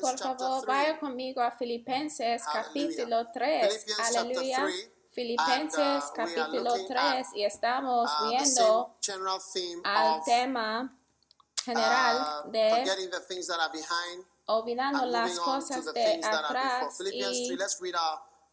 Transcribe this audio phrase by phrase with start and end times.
[0.00, 3.86] Por favor, vaya conmigo a Filipenses capítulo 3.
[3.98, 4.66] Aleluya.
[5.16, 8.94] Filipenses uh, capítulo 3 y estamos viendo
[9.84, 10.94] al tema
[11.64, 16.98] general uh, de forgetting the things that are behind olvidando and las cosas de atrás
[16.98, 17.92] Philippians y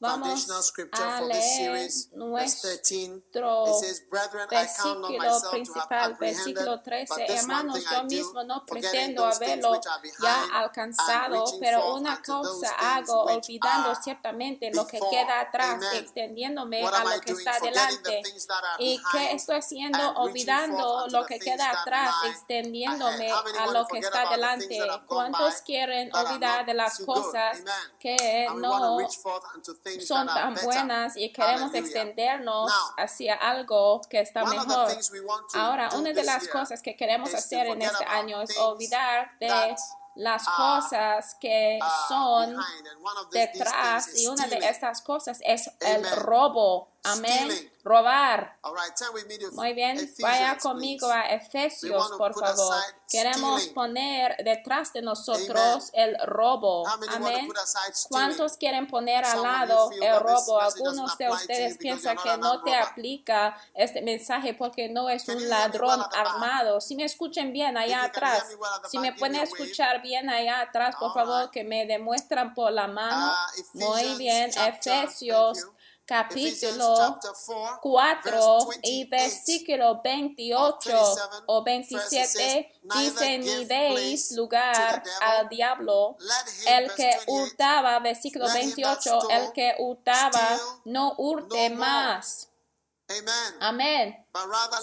[0.04, 3.24] 3, let's read our vamos a leer series, verse 13.
[3.34, 7.08] nuestro It says, Brethren, I count not versículo principal, versículo apprehended, 13.
[7.08, 9.82] but this one Hermanos, yo mismo no pretendo haberlo
[10.22, 17.22] ya alcanzado, pero una cosa hago, olvidando ciertamente lo que queda atrás, extendiéndome a lo
[17.22, 18.24] que está delante.
[18.80, 20.14] ¿Y qué estoy haciendo?
[20.16, 24.80] Olvidando lo que queda atrás, extendiéndome a lo que está delante.
[25.08, 27.64] ¿Cuántos quieren olvidar de las cosas
[28.00, 29.00] que no
[30.02, 34.90] son tan buenas y queremos extendernos hacia algo que está mejor.
[35.54, 39.76] Ahora, una de las cosas que queremos hacer en este año es olvidar de
[40.16, 42.58] las are, cosas que uh, son
[43.32, 46.93] detrás y una de estas cosas es el robo.
[47.04, 47.70] Amén.
[47.84, 48.58] Robar.
[49.52, 52.76] Muy bien, vaya conmigo a Efesios, por favor.
[53.10, 56.88] Queremos poner detrás de nosotros el robo.
[56.88, 57.50] Amén.
[58.10, 60.62] ¿Cuántos quieren poner al lado el robo?
[60.62, 66.02] Algunos de ustedes piensan que no te aplica este mensaje porque no es un ladrón
[66.14, 66.80] armado.
[66.80, 68.46] Si me escuchen bien allá atrás,
[68.90, 73.34] si me pueden escuchar bien allá atrás, por favor, que me demuestran por la mano.
[73.74, 75.68] Uh, Muy bien, Efesios.
[76.06, 79.10] Capítulo Ephesians chapter 4, 4 verse y 28.
[79.10, 86.18] versículo 28 27, o verse says, 27 dice "Neither ni deis lugar al diablo
[86.68, 91.70] el que 28, hurtaba versículo let him that 28 stole el que hurtaba no hurte
[91.70, 92.50] más.
[93.10, 93.58] Amen.
[93.60, 94.28] amén.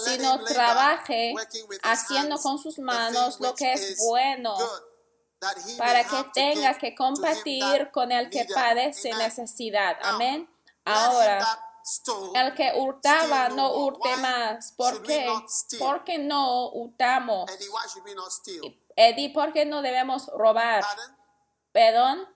[0.05, 1.35] Sino trabaje
[1.83, 4.55] haciendo con sus manos lo que es bueno
[5.79, 9.97] para que tenga que compartir con el que padece necesidad.
[10.03, 10.49] Amén
[10.85, 11.67] ahora
[12.35, 14.73] el que hurtaba no hurte más.
[14.73, 15.27] ¿Por qué?
[15.27, 15.81] not steal?
[15.81, 17.51] ¿Por qué no hurtamos?
[18.97, 20.85] Eddie, ¿por qué no debemos robar?
[21.73, 22.29] Perdón,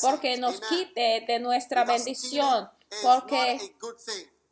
[0.00, 2.70] porque nos quite de nuestra bendición.
[3.02, 3.76] Porque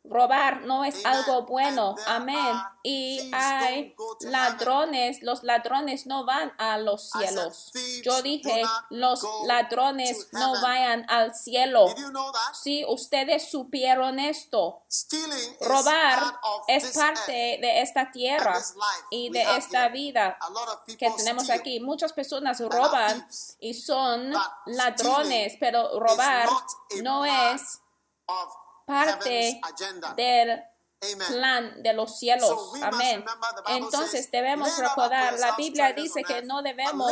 [0.03, 1.95] robar no es algo bueno.
[2.07, 2.55] Amén.
[2.83, 7.71] Y hay ladrones, los ladrones no van a los cielos.
[8.03, 11.87] Yo dije, los ladrones no vayan al cielo.
[11.87, 12.53] Did you know that?
[12.53, 14.83] Si ustedes supieron esto.
[15.61, 18.61] Robar es parte de esta tierra
[19.09, 21.79] y de esta vida A lot of que tenemos aquí.
[21.79, 23.27] Muchas personas roban
[23.59, 24.33] y son
[24.65, 26.49] ladrones, pero robar
[27.01, 27.79] no es
[28.85, 29.61] parte
[30.15, 30.63] del
[31.27, 32.71] plan de los cielos.
[32.81, 33.25] Amén.
[33.67, 37.11] Entonces debemos "Lay up for recordar, la Biblia dice que no debemos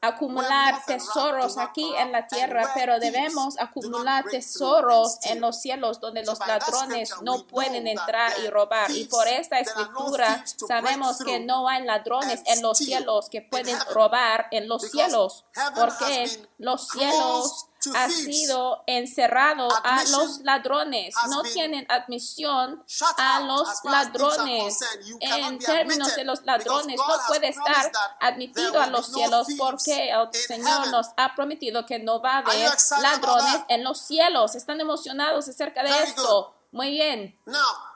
[0.00, 6.40] acumular tesoros aquí en la tierra, pero debemos acumular tesoros en los cielos donde los
[6.40, 8.90] ladrones no pueden entrar y robar.
[8.90, 14.48] Y por esta escritura sabemos que no hay ladrones en los cielos que pueden robar
[14.50, 15.44] en los cielos,
[15.76, 22.84] porque los cielos ha sido encerrado a los ladrones, no tienen admisión
[23.16, 24.78] a los ladrones.
[25.20, 30.88] En términos de los ladrones, no puede estar admitido a los cielos porque el Señor
[30.88, 32.70] nos ha prometido que no va a haber
[33.00, 34.54] ladrones en los cielos.
[34.54, 36.54] ¿Están emocionados acerca de esto?
[36.72, 37.38] Muy bien.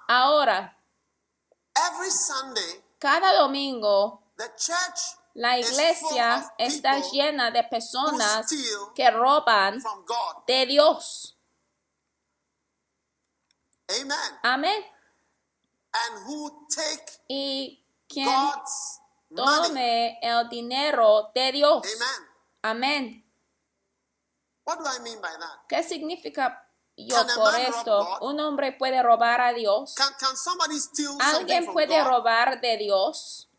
[0.08, 0.78] Ahora,
[1.74, 8.46] every Sunday, cada domingo the church la iglesia está llena de personas
[8.94, 9.82] que roban
[10.46, 11.36] de Dios.
[13.88, 14.38] Amen.
[14.42, 14.84] Amén.
[15.92, 18.28] And who take Y quien
[19.34, 21.82] tome el dinero de Dios.
[21.84, 22.28] Amen.
[22.62, 23.24] Amén.
[24.64, 25.66] What do I mean by that?
[25.68, 28.18] ¿Qué significa yo por esto?
[28.20, 29.94] Un hombre puede robar a Dios.
[31.20, 33.51] ¿Alguien puede robar de Dios?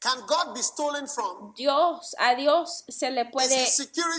[0.00, 1.52] Can God be stolen from?
[1.54, 3.66] Dios, a Dios se le puede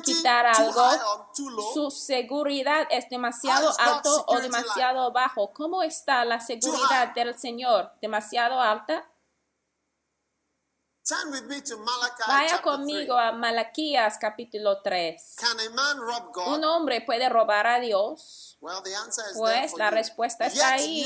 [0.03, 1.33] quitar algo.
[1.73, 5.51] Su seguridad es demasiado alto o demasiado bajo.
[5.53, 7.91] ¿Cómo está la seguridad del Señor?
[7.99, 9.07] ¿Demasiado alta?
[11.03, 13.27] Turn with me to Malachi Vaya conmigo 3.
[13.27, 15.35] a Malaquías capítulo 3.
[15.35, 16.57] Can a man rob God?
[16.57, 18.50] ¿Un hombre puede robar a Dios?
[19.35, 21.03] Pues la respuesta está ahí.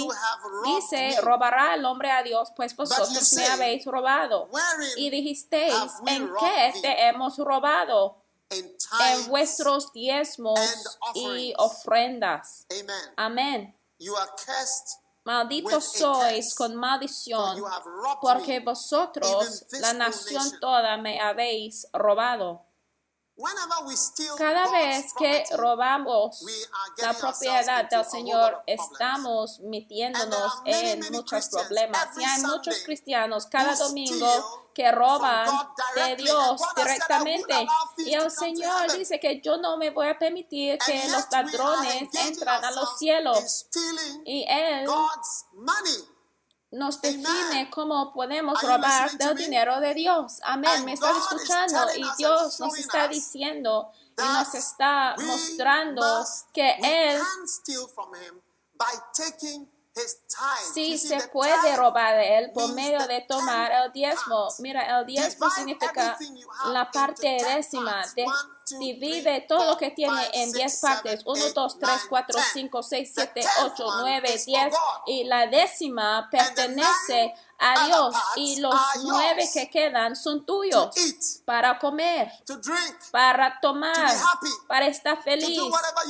[0.66, 4.50] Dice, robará el hombre a Dios, pues vosotros me habéis robado.
[4.98, 5.74] Y dijisteis,
[6.06, 8.18] ¿en qué te hemos robado?
[8.50, 10.60] En vuestros diezmos
[11.14, 12.66] y ofrendas.
[12.70, 13.14] Amen.
[13.16, 13.78] Amén.
[15.24, 17.64] Malditos sois con maldición,
[18.22, 22.64] porque vosotros, la nación toda, me habéis robado.
[23.38, 26.42] Whenever we steal Cada vez que robamos
[26.98, 32.18] la propiedad del Señor, estamos metiéndonos en muchos problemas.
[32.18, 35.50] Y hay muchos cristianos cada domingo que roban
[35.96, 36.16] de.
[36.16, 37.68] Dios And God has said, "I will directamente.
[37.98, 42.10] Y el Señor heaven." dice que yo no me voy a permitir que los ladrones
[42.14, 43.66] entran a los cielos.
[43.68, 46.15] stealing Y Él God's money.
[46.76, 50.40] Nos define cómo podemos robar del dinero de Dios.
[50.44, 50.84] Amén.
[50.84, 56.76] Me está God is escuchando y Dios nos está diciendo y nos está mostrando que
[56.82, 57.22] Él
[60.74, 64.48] sí se puede robar de Él por medio de tomar el diezmo.
[64.60, 66.18] Mira, el diezmo significa
[66.66, 68.02] la parte décima.
[68.16, 68.26] De-
[68.80, 71.20] divide todo lo que tiene en 10 partes.
[71.22, 72.44] seven, 1, eight, 2, 3, nine, 4, ten.
[72.54, 74.72] 5, 6, The 7, tenth 8, one 9, is for 10.
[74.72, 74.80] God.
[75.06, 78.16] Y la décima pertenece a Dios.
[78.36, 80.90] Y los nueve que quedan son tuyos
[81.46, 84.16] para comer to drink, para tomar,
[84.68, 85.62] para estar feliz,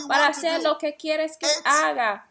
[0.07, 2.27] para hacer lo que quieres que haga.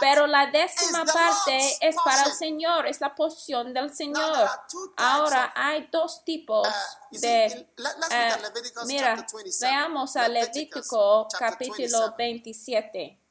[0.00, 2.32] Pero la décima parte es para el.
[2.32, 4.48] Señor, es la porción del Señor.
[4.96, 7.68] Ahora hay dos tipos uh, de...
[7.76, 9.66] Leviticus mira, chapter 27.
[9.66, 12.18] veamos a Levítico capítulo 27.
[12.18, 12.18] 27.
[12.18, 13.28] Leviticus chapter 27.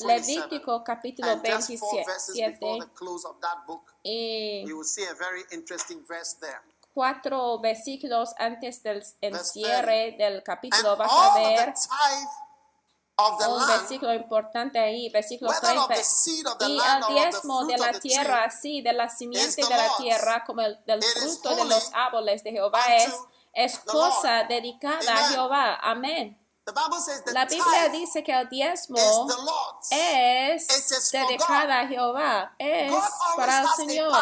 [0.00, 4.76] Levítico capítulo and just four verses before 27 the close of that book, y you
[4.76, 6.60] will see a very interesting verse there.
[6.92, 11.74] cuatro versículos antes del Verse encierre del capítulo vas a ver
[13.48, 15.94] un versículo importante ahí, versículo whether of 30.
[15.94, 19.68] the seed of the Y el diezmo de la tierra, así de la simiente de
[19.68, 23.14] la tierra, como el del fruto de los árboles de Jehová es,
[23.52, 25.28] es cosa dedicada a.
[25.28, 25.78] Jehová.
[25.82, 26.39] Amén.
[26.70, 28.96] The Bible says the La Biblia dice que el diezmo
[29.90, 30.66] es
[31.12, 32.94] dedicada a Jehová, es
[33.36, 34.12] para el Señor.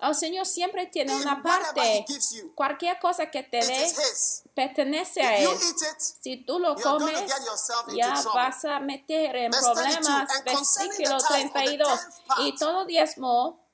[0.00, 2.04] El Señor siempre tiene una parte.
[2.54, 3.92] Cualquier cosa que te dé
[4.54, 5.48] pertenece a Él.
[6.22, 7.32] Si tú lo comes,
[7.94, 10.44] ya vas a meter en Verse 32, problemas.
[10.44, 11.88] Versículo tithe of the 32.
[11.88, 13.65] tenth part Y todo diezmo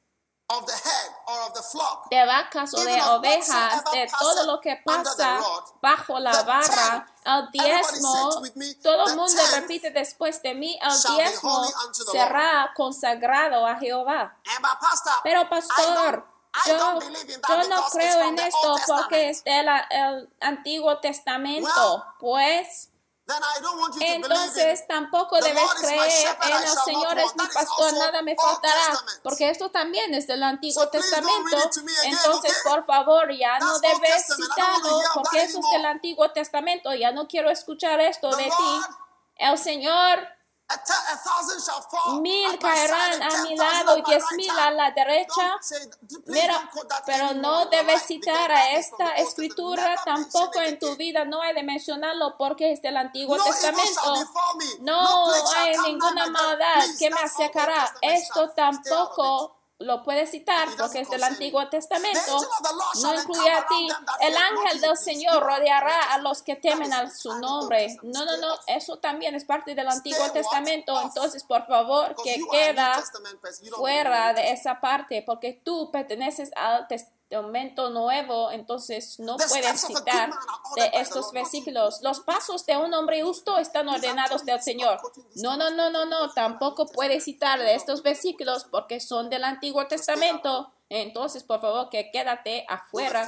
[2.11, 5.41] de vacas o de ovejas, de todo lo que pasa
[5.81, 8.43] bajo la tenth, el diezmo,
[8.83, 11.67] todo el mundo repite después de mí, el diezmo
[12.11, 14.37] será consagrado a Jehová.
[15.23, 16.33] Pero I don't, pastor,
[16.67, 17.01] yo,
[17.49, 22.05] yo no creo en esto porque es del el Antiguo Testamento.
[22.21, 22.92] Pues
[24.01, 29.71] Entonces tampoco debes creer en el Señor es mi pastor, nada me faltará, porque esto
[29.71, 31.57] también es del Antiguo Testamento.
[32.05, 35.87] Entonces, por favor, ya no debes citarlo, porque eso es del.
[35.93, 36.95] Antiguo Testamento.
[36.95, 38.81] Ya no quiero escuchar esto de ti.
[39.37, 40.27] El Señor,
[42.21, 45.59] mil caerán a mi lado y diez mil a la derecha.
[46.27, 46.71] Mira,
[47.07, 51.25] pero no debes citar a esta escritura tampoco en tu vida.
[51.25, 54.27] No hay de mencionarlo porque es del Antiguo Testamento.
[54.81, 57.93] No hay ninguna maldad que me acercará.
[58.01, 62.39] Esto tampoco lo puedes citar It porque es del Antiguo Testamento.
[63.03, 63.89] No incluye a ti.
[64.21, 64.93] El ángel del.
[64.97, 67.97] Señor rodeará a los que temen a su nombre.
[68.03, 68.55] No, no, no.
[68.67, 70.31] Eso también es parte del Antiguo?
[70.33, 71.01] Testamento.
[71.03, 73.03] Entonces, por favor, que queda
[73.77, 77.22] fuera de esa parte porque tú perteneces al Testamento
[77.91, 80.31] Nuevo, entonces no puedes citar
[80.77, 82.01] de estos versículos.
[82.03, 84.99] Los pasos de un hombre justo están ordenados del Señor.
[85.37, 89.87] No, no, no, no, no, tampoco puedes citar de estos versículos porque son del Antiguo
[89.87, 93.25] Testamento entonces por favor que quédate afuera.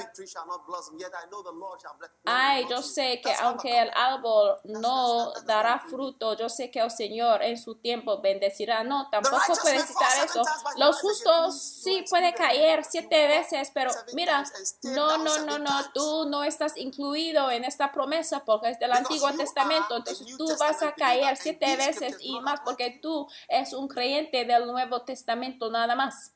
[2.23, 7.41] Ay, yo sé que aunque el árbol no dará fruto, yo sé que el Señor
[7.41, 8.83] en su tiempo bendecirá.
[8.83, 10.43] No, tampoco puede citar eso.
[10.77, 14.43] Los justos sí puede caer siete veces, pero mira,
[14.83, 19.31] no, no, no, no, tú no estás incluido en esta promesa porque es del Antiguo
[19.33, 19.97] Testamento.
[19.97, 24.67] Entonces tú vas a caer siete veces y más porque tú es un creyente del
[24.67, 26.34] Nuevo Testamento nada más.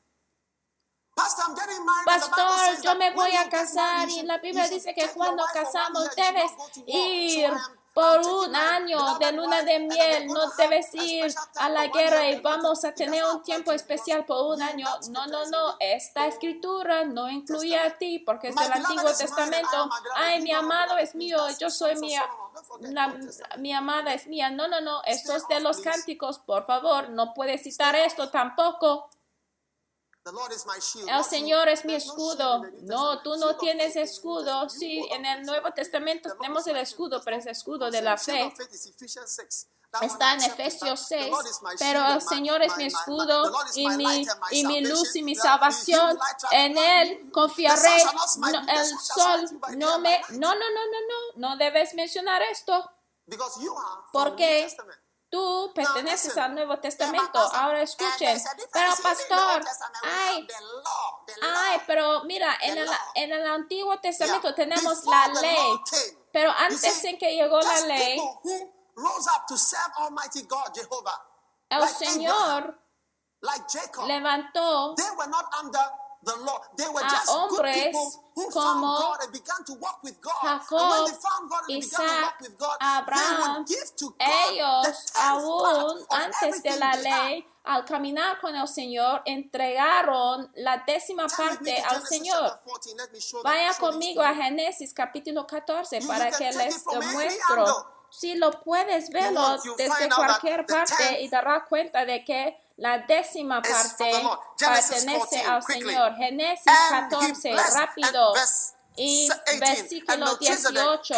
[2.04, 6.52] Pastor, yo me voy a casar y la Biblia dice que cuando casamos debes
[6.86, 7.50] ir
[7.92, 12.84] por un año de luna de miel, no debes ir a la guerra y vamos
[12.84, 14.86] a tener un tiempo especial por un año.
[15.10, 19.90] No, no, no, esta escritura no incluye a ti porque es del Antiguo Testamento.
[20.14, 22.24] Ay, mi amado es mío, yo soy mía.
[22.80, 23.14] La,
[23.58, 24.50] mi amada es mía.
[24.50, 29.08] No, no, no, estos es de los cánticos, por favor, no puedes citar esto tampoco.
[31.06, 32.62] El Señor es mi escudo.
[32.82, 34.68] No, tú no tienes escudo.
[34.68, 38.52] Sí, en el Nuevo Testamento tenemos el escudo, pero es el escudo de la fe.
[40.02, 41.34] Está en Efesios 6,
[41.78, 46.16] pero el Señor es mi escudo y mi, y mi luz y mi salvación.
[46.52, 48.04] En Él confiaré.
[48.38, 50.20] No, el sol no me...
[50.30, 51.48] No, no, no, no, no.
[51.48, 52.88] No debes mencionar esto.
[54.12, 54.68] Porque
[55.30, 57.38] Tú perteneces no, al Nuevo Testamento.
[57.38, 58.36] Ahora escuchen.
[58.72, 59.62] Pero pastor,
[60.02, 60.46] ay,
[61.40, 64.56] ay, pero mira, en el, en el Antiguo Testamento yeah.
[64.56, 65.80] tenemos Before la ley.
[65.88, 68.20] Came, pero antes en que llegó la ley,
[71.70, 72.80] el Señor
[74.06, 74.94] levantó.
[74.96, 77.96] They were not under a hombres
[78.52, 79.16] como
[80.42, 81.08] Jacob,
[81.68, 82.36] Isaac,
[82.78, 83.64] Abraham,
[84.18, 91.82] ellos aún antes de la ley, al caminar con el Señor, entregaron la décima parte
[91.82, 92.60] al Señor.
[93.42, 97.86] Vaya conmigo a Génesis capítulo 14 para que les muestro.
[98.10, 104.10] Si lo puedes verlo desde cualquier parte y darás cuenta de que la décima parte
[104.56, 106.16] pertenece al Señor.
[106.16, 108.32] Génesis 14, rápido.
[108.96, 111.14] Y versículo 18,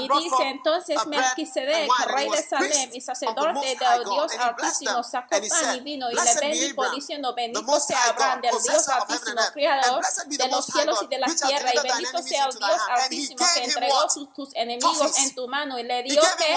[0.00, 5.80] y dice entonces Melquisedec, rey de Salem y sacerdote del Dios Altísimo, sacó pan y
[5.80, 11.02] vino y le bendijo, diciendo, bendito sea Abraham del Dios Altísimo, creador de los cielos
[11.02, 15.18] y de la tierra, y bendito sea el Dios Altísimo que entregó sus, tus enemigos
[15.18, 16.56] en tu mano y le dio que,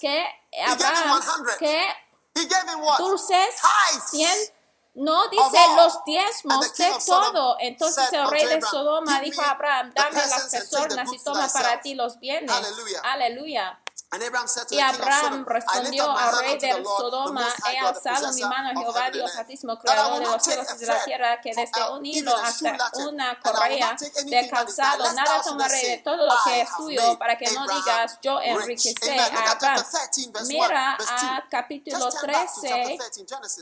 [0.00, 0.26] que
[0.66, 1.20] Abraham,
[1.58, 1.86] que
[2.96, 3.18] Tú
[4.94, 7.56] no dice los diezmos de todo.
[7.60, 11.94] Entonces el rey de Sodoma dijo a Abraham, dame las personas y toma para ti
[11.94, 12.50] los bienes.
[13.04, 13.79] Aleluya.
[14.70, 19.78] Y Abraham respondió al rey de Sodoma, he alzado mi mano a Jehová Dios Altísimo,
[19.78, 22.76] creador de los cielos y de la tierra, que desde este un hilo hasta
[23.06, 27.64] una correa de calzado, nada tomaré de todo lo que es tuyo, para que no
[27.68, 29.84] digas, yo enriquecí a Abraham.
[30.48, 32.98] Mira a capítulo 13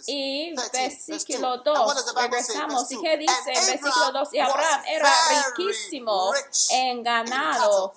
[0.06, 2.14] y versículo 2.
[2.14, 2.90] Regresamos.
[2.90, 4.32] ¿Y qué dice versículo 2?
[4.32, 5.12] Y Abraham era
[5.56, 6.32] riquísimo
[6.70, 7.92] en ganado.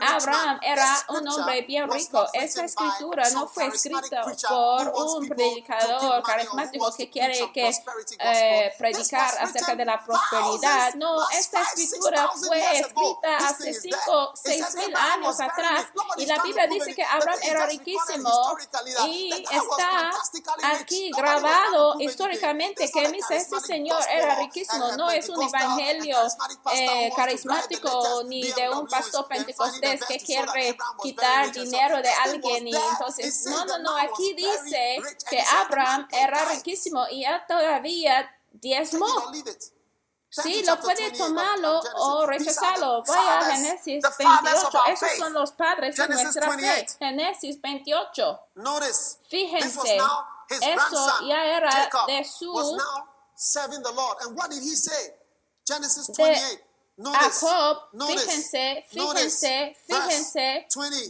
[0.00, 2.26] Abraham era un hombre bien rico.
[2.32, 7.72] Esa escritura no fue escrita por un predicador carismático que quiere que
[8.18, 10.94] eh, predicar acerca de la prosperidad.
[10.94, 16.94] No, esta escritura fue escrita hace cinco, seis mil años atrás y la Biblia dice
[16.94, 18.56] que Abraham era riquísimo
[19.06, 20.10] y está
[20.64, 24.92] aquí grabado históricamente que este señor era riquísimo.
[24.92, 26.18] No es un evangelio
[26.72, 32.68] eh, carismático ni de un pastor pentecostés que quiere quitar dinero de alguien.
[32.68, 39.06] Y entonces, no, no, no, aquí dice que Abraham era riquísimo y él todavía diezmó.
[40.28, 43.02] Sí, lo puede tomarlo o rechazarlo.
[43.02, 44.78] Vaya a Génesis 28.
[44.88, 46.86] Esos son los padres de nuestra fe.
[46.98, 48.40] Génesis 28.
[49.28, 49.96] Fíjense,
[50.48, 52.80] eso ya era de su...
[53.34, 54.18] Serving the Lord.
[54.22, 55.14] And what did he say?
[55.66, 56.62] Genesis 28.
[56.96, 60.66] Notice, Jacob, notice, fíjense, fíjense, fíjense,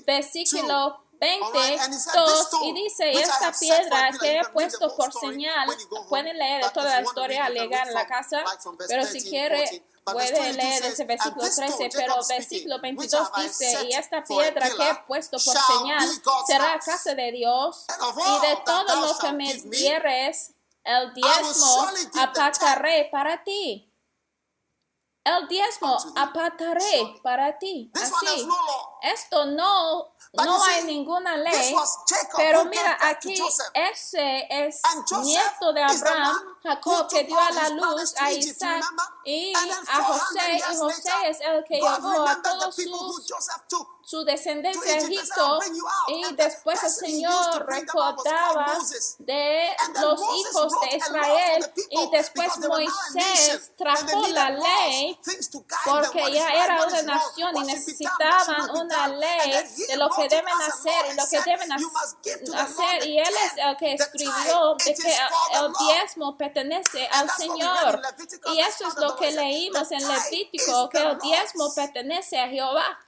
[0.07, 1.81] versículo 20, right,
[2.15, 5.69] dos, y dice, esta piedra que he puesto por señal,
[6.09, 8.45] pueden leer toda la historia al llegar a la casa,
[8.89, 14.69] pero si quiere puede leer ese versículo 13, pero versículo 22 dice, y esta piedra
[14.71, 16.09] que he puesto por señal
[16.47, 23.43] será casa de Dios, y de todo lo que me dieres, el diezmo apartaré para
[23.45, 23.92] ti.
[25.25, 27.93] El diezmo apartaré para ti.
[27.95, 28.49] Así.
[29.03, 31.77] Esto no, no hay ninguna ley.
[32.37, 33.41] Pero mira, aquí
[33.73, 34.83] ese es
[35.23, 38.85] nieto de Abraham, Jacob, que dio a la luz a Isaac
[39.25, 40.57] y a José.
[40.57, 43.27] Y José es el que llevó a todos sus
[44.13, 45.59] su descendencia a Egipto
[46.09, 48.79] y después el Señor recordaba
[49.21, 49.69] de
[50.03, 55.19] los hijos de Israel y después Moisés trajo la ley
[55.87, 61.17] porque ya era una nación y necesitaban una ley de lo que deben hacer y
[61.17, 67.31] lo que deben hacer y él es el que escribió que el diezmo pertenece al
[67.31, 68.03] Señor
[68.53, 72.99] y eso es lo que leímos en Levítico que el diezmo pertenece a Jehová.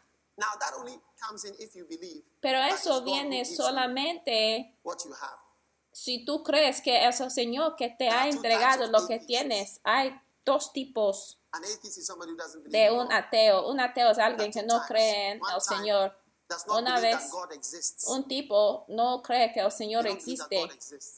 [2.41, 4.77] Pero eso viene solamente
[5.95, 9.81] si tú crees que es el Señor que te ha entregado lo que tienes.
[9.85, 11.41] Hay dos tipos
[12.67, 13.69] de un ateo.
[13.71, 16.19] Un ateo es alguien que no cree en el Señor.
[16.69, 17.31] Una vez
[18.09, 20.69] un tipo no cree que el Señor existe,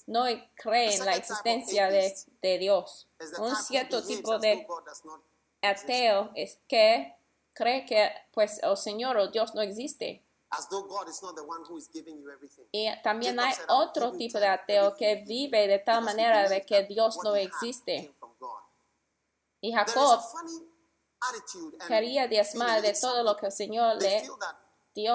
[0.07, 3.09] no cree en la existencia de, de Dios.
[3.39, 4.67] Un cierto tipo de
[5.63, 7.17] ateo es que
[7.57, 10.23] cree que pues el Señor o Dios no existe.
[12.71, 17.19] Y también hay otro tipo de ateo que vive de tal manera de que Dios
[17.25, 18.15] no existe.
[19.61, 20.21] Y Jacob
[21.89, 24.29] quería diezmar de todo lo que el Señor le
[24.95, 25.15] dio.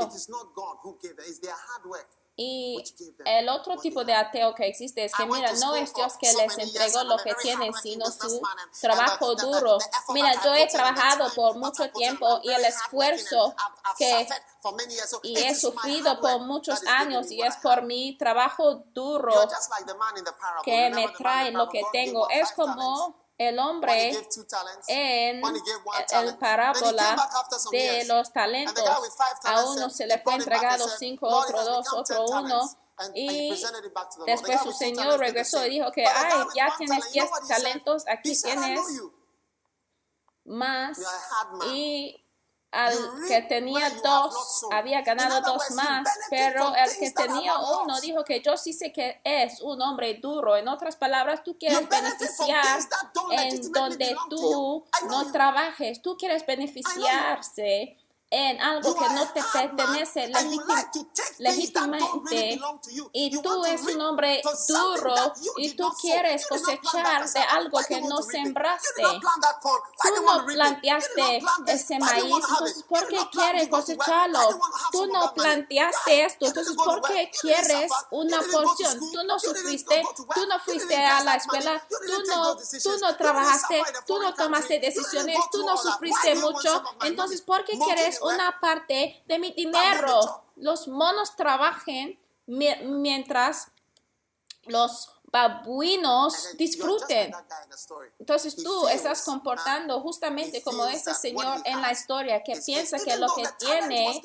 [2.43, 2.83] Y
[3.23, 6.57] el otro tipo de ateo que existe es que, mira, no es Dios que les
[6.57, 8.41] entregó lo que tienen, sino su
[8.81, 9.77] trabajo duro.
[10.09, 13.53] Mira, yo he trabajado por mucho tiempo y el esfuerzo
[13.95, 14.27] que
[15.21, 19.33] y he sufrido por muchos años y es por mi trabajo duro
[20.63, 22.27] que me trae lo que tengo.
[22.29, 24.11] Es como el hombre
[24.87, 25.41] en
[26.11, 27.29] el parábola
[27.71, 28.83] de los talentos.
[29.43, 32.61] A uno se le fue entregado cinco, otro dos, otro uno.
[33.15, 33.49] Y
[34.25, 38.79] después su señor regresó y dijo que, ay, ya tienes diez talentos, aquí tienes
[40.45, 40.99] más.
[41.71, 42.23] Y
[42.71, 42.93] al
[43.27, 48.55] que tenía dos había ganado dos más, pero el que tenía uno dijo que yo
[48.55, 50.55] sí sé que es un hombre duro.
[50.55, 52.79] En otras palabras, tú quieres beneficiar
[53.31, 57.97] en donde tú no trabajes, tú quieres beneficiarse
[58.33, 60.31] en algo que no te pertenece
[61.37, 62.57] legítimamente
[63.11, 69.03] y tú es un hombre duro y tú quieres cosechar de algo que no sembraste.
[69.03, 74.39] Tú no planteaste ese maíz, entonces ¿por qué quieres cosecharlo?
[74.93, 78.97] Tú no planteaste esto, entonces ¿por qué quieres una porción?
[79.11, 84.21] Tú no sufriste, tú no fuiste a la escuela, tú no, tú no trabajaste, tú
[84.21, 89.51] no tomaste decisiones, tú no sufriste mucho, entonces ¿por qué quieres una parte de mi
[89.51, 90.43] dinero.
[90.55, 93.67] Los monos trabajen mientras
[94.65, 97.33] los babuinos disfruten.
[98.19, 103.33] Entonces tú estás comportando justamente como este señor en la historia que piensa que lo
[103.33, 104.21] que tiene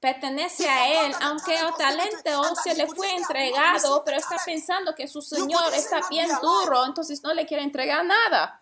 [0.00, 5.22] pertenece a él, aunque el talento se le fue entregado, pero está pensando que su
[5.22, 8.60] Señor está bien duro, entonces no le quiere entregar nada.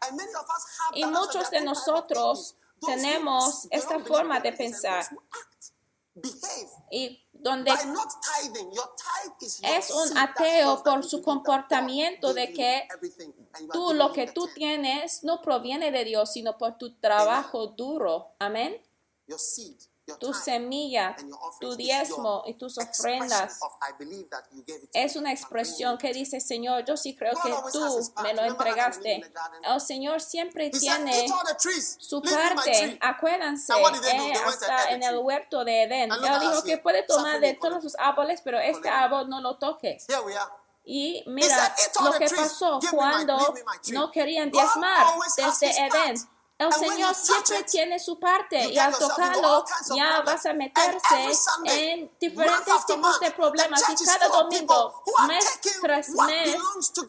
[0.95, 5.05] Y muchos de nosotros tenemos esta forma de pensar
[6.91, 7.73] y donde
[9.63, 12.89] es un ateo por su comportamiento de que
[13.73, 18.35] tú lo que tú tienes no proviene de Dios, sino por tu trabajo duro.
[18.39, 18.81] Amén
[20.19, 21.17] tu semilla,
[21.61, 23.59] tu diezmo y tus ofrendas.
[24.93, 29.17] Es una expresión que dice, Señor, yo sí creo que tú me lo entregaste.
[29.17, 31.27] El oh, Señor siempre tiene
[31.99, 32.99] su parte.
[33.01, 36.13] Acuérdense, eh, hasta en el huerto de Edén.
[36.13, 40.07] Él dijo que puede tomar de todos los árboles, pero este árbol no lo toques.
[40.87, 43.55] Y mira lo que pasó cuando
[43.93, 46.17] no querían diezmar desde Edén
[46.67, 51.91] el Señor siempre it, tiene su parte y al tocarlo ya vas a meterse Sunday,
[51.91, 53.83] en diferentes tipos de problemas.
[53.89, 56.57] Y cada domingo, mes tras mes,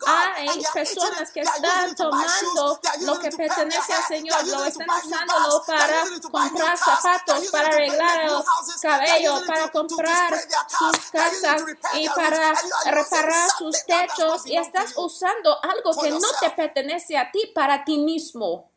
[0.07, 6.03] ah, hay personas que están tomando lo que pertenece al Señor, lo están usándolo para
[6.31, 8.43] comprar zapatos, para arreglar el
[8.81, 10.33] cabello, para comprar
[10.67, 11.63] sus casas
[11.93, 12.53] y para
[12.85, 14.45] reparar sus techos.
[14.45, 18.74] Y estás usando algo que no te pertenece a ti para ti mismo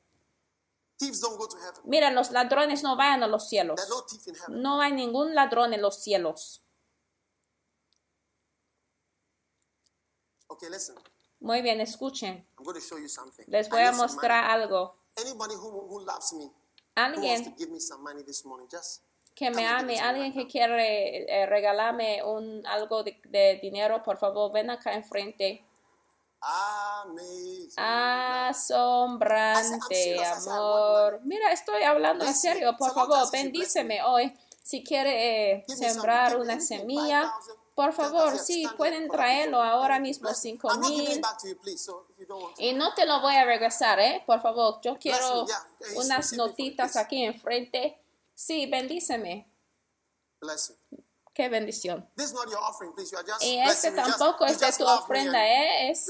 [14.51, 14.97] algo.
[15.17, 18.67] Anybody who, who loves me, who wants to Alguien give me some money this morning,
[18.69, 19.03] just
[19.35, 22.23] que me Come and give ame, it to me alguien right que quiere eh, regalarme
[22.25, 25.65] un algo de, de dinero, por favor, ven acá enfrente.
[26.41, 27.73] Amazing.
[28.49, 31.21] Asombrante, amor.
[31.25, 32.77] Mira, estoy hablando en serio.
[32.79, 34.33] Por favor, bendíceme hoy.
[34.63, 40.29] Si quiere eh, sembrar una semilla, 5,000, por favor, 10,000, sí, pueden traerlo ahora mismo,
[40.29, 41.21] Bless- cinco I'm not giving mil.
[42.59, 44.23] Y no te lo voy a regresar, ¿eh?
[44.27, 45.47] Por favor, yo quiero
[45.97, 47.99] unas notitas aquí enfrente.
[48.35, 49.47] Sí, bendíceme.
[51.39, 52.05] Qué bendición.
[53.43, 55.89] Y este tampoco es de tu ofrenda, ¿eh?
[55.89, 56.09] Es,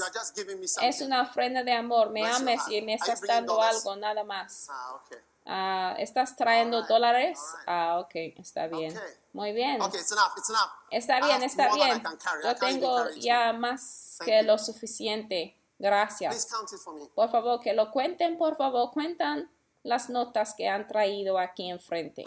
[0.81, 2.09] es una ofrenda de amor.
[2.09, 4.65] Me ames y me estás dando algo, nada más.
[4.71, 5.19] Ah, okay.
[5.45, 7.39] Ah, ¿Estás trayendo dólares?
[7.67, 8.97] Ah, ok, está bien.
[8.97, 9.13] Okay.
[9.33, 9.79] Muy bien.
[9.79, 10.31] Okay, it's enough.
[10.35, 10.71] It's enough.
[10.89, 12.01] Está bien, está bien.
[12.43, 14.47] Yo tengo ya más Thank que you.
[14.47, 15.55] lo suficiente.
[15.77, 16.33] Gracias.
[16.33, 17.05] Please count it for me.
[17.13, 19.47] Por favor, que lo cuenten, por favor, cuentan
[19.83, 22.25] las notas que han traído aquí enfrente.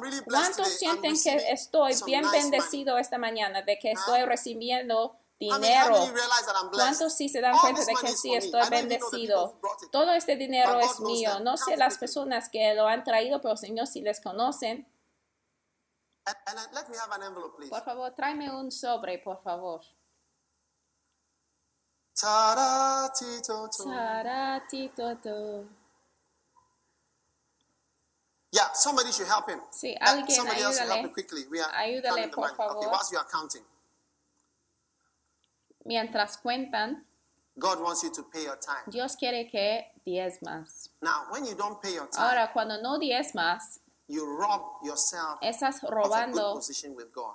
[0.00, 2.50] Really ¿Cuántos sienten que estoy bien nice money?
[2.50, 5.96] bendecido esta mañana, de que estoy recibiendo dinero?
[6.72, 9.58] ¿Cuántos sí se dan All cuenta de que sí estoy bendecido?
[9.90, 11.40] Todo este dinero es mío.
[11.40, 14.88] No sé las personas que lo han traído, pero Señor, si les conocen,
[16.26, 17.68] And, and then let me have an envelope, please.
[17.68, 19.82] por favor, tráeme un sobre, por favor.
[22.18, 23.84] Ta-da-ti-to-to.
[23.84, 25.66] Taratitoto.
[28.54, 29.58] Yeah, somebody should help him.
[29.72, 31.08] Sí, alguien somebody else should help ayúdale.
[31.08, 31.42] him quickly.
[31.50, 32.70] We are Ayúdale, counting the por money.
[32.70, 32.90] Okay, favor.
[32.92, 33.62] whilst you are counting,
[35.84, 37.02] Mientras cuentan,
[37.58, 38.84] God wants you to pay your time.
[38.90, 40.88] Dios quiere que diezmas.
[41.02, 45.82] Now, when you don't pay your time, Ahora, cuando no diezmas, you rob yourself estás
[45.82, 47.34] of a good position with God.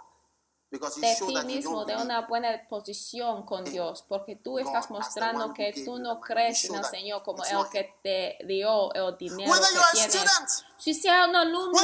[0.72, 5.98] De ti mismo de una buena posición con Dios, porque tú estás mostrando que tú
[5.98, 10.66] no crees en el Señor como el que te dio el dinero que tienes.
[10.78, 11.80] Si seas un alumno,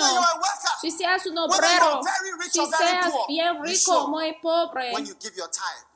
[0.79, 1.99] si seas un obrero,
[2.51, 4.93] si seas bien rico o muy pobre,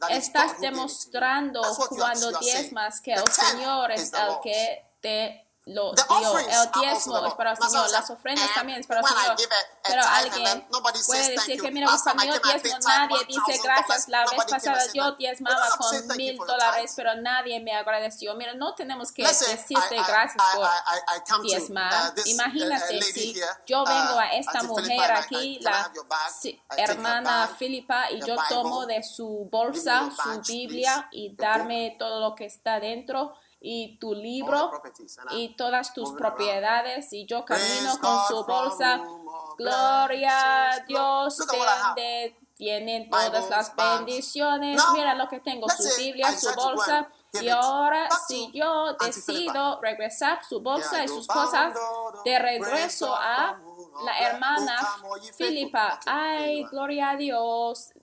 [0.10, 7.34] estás demostrando cuando diezmas que el Señor es el que te lo El diezmo es
[7.36, 7.58] para el.
[7.58, 9.36] Señor, las ofrendas "And también es para el Señor.
[9.84, 10.68] Pero alguien
[11.06, 13.64] puede decir que mira, Last cuando time I yo came, I diezmo nadie dice $1,000.
[13.64, 14.08] gracias.
[14.08, 18.36] La vez pasada yo diezmaba con mil dólares, pero nadie me agradeció.
[18.36, 22.14] Mira, no tenemos que decirte gracias por diezmar.
[22.16, 23.34] uh, uh, Imagínate si
[23.66, 25.92] yo vengo uh, a esta mujer aquí, la
[26.78, 32.46] hermana Filipa, y yo tomo de su bolsa su Biblia y darme todo lo que
[32.46, 34.72] está dentro y tu libro
[35.32, 39.02] y todas tus propiedades y yo camino con su bolsa.
[39.58, 40.80] Gloria a.
[40.80, 44.82] Dios, donde tienen todas las bendiciones.
[44.94, 47.10] Mira lo que tengo, su Biblia, su bolsa.
[47.34, 51.74] Y ahora, si yo decido regresar su bolsa y sus cosas
[52.24, 53.60] de regreso a
[54.04, 54.78] la hermana.
[55.38, 56.00] Filipa.
[56.06, 57.94] Ay, gloria a Dios.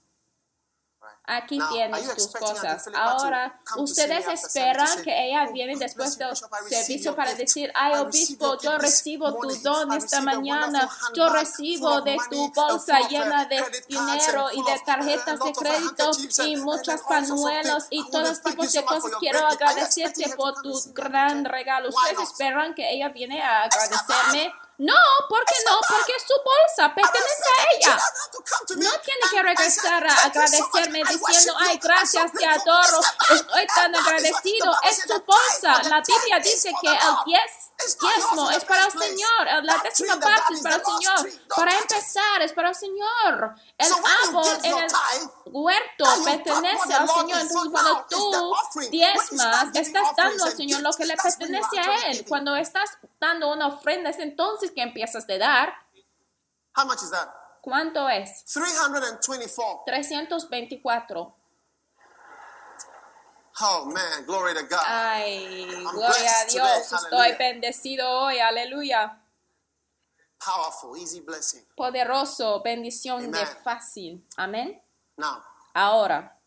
[1.28, 2.88] Aquí tienes tus cosas.
[2.94, 6.36] Ahora, ustedes esperan que ella "Oh, viene después del
[6.68, 10.88] servicio para decir, ay, obispo, yo recibo tu don esta mañana.
[11.14, 16.10] Yo recibo de tu bolsa llena de dinero y de uh, tarjetas de crédito
[16.44, 19.10] y muchos pañuelos y todos tipos de cosas.
[19.18, 21.88] Quiero agradecerte por tu gran regalo.
[21.88, 24.52] ¿Ustedes esperan que ella viene a agradecerme?
[24.78, 24.94] No,
[25.28, 27.98] porque no, porque su bolsa pertenece a ella.
[28.76, 34.76] No tiene que regresar a agradecerme diciendo, ay, gracias, te adoro, estoy tan agradecido.
[34.82, 35.82] Es su bolsa.
[35.84, 37.42] La Biblia dice que el 10
[37.78, 38.92] diezmo es para el.
[38.92, 39.64] Señor.
[39.64, 41.30] La décima parte es para el Señor.
[41.54, 43.54] Para empezar, es para el Señor.
[43.78, 43.92] El
[44.24, 44.92] árbol en el
[45.46, 47.40] huerto pertenece al Señor.
[47.40, 48.54] Entonces, cuando tú
[48.90, 52.24] diezmas, estás dando al Señor lo que le pertenece a Él.
[52.28, 55.74] Cuando estás dando una ofrenda, es entonces que empiezas a dar.
[56.76, 57.28] How much is that?
[57.62, 58.44] ¿Cuánto es?
[59.86, 61.34] 324.
[63.56, 63.60] 324.
[63.60, 64.84] Oh man, glory to God.
[64.86, 66.52] Ay, I'm gloria a Dios.
[66.52, 66.80] today.
[66.80, 67.38] Estoy Hallelujah.
[67.38, 68.38] bendecido hoy.
[68.38, 69.22] Aleluya.
[70.38, 71.64] Powerful, easy blessing.
[71.76, 73.56] Poderoso, bendición de Amen.
[73.64, 74.24] fácil.
[74.36, 74.80] Amén.
[75.16, 75.42] Now,
[75.74, 76.38] Ahora,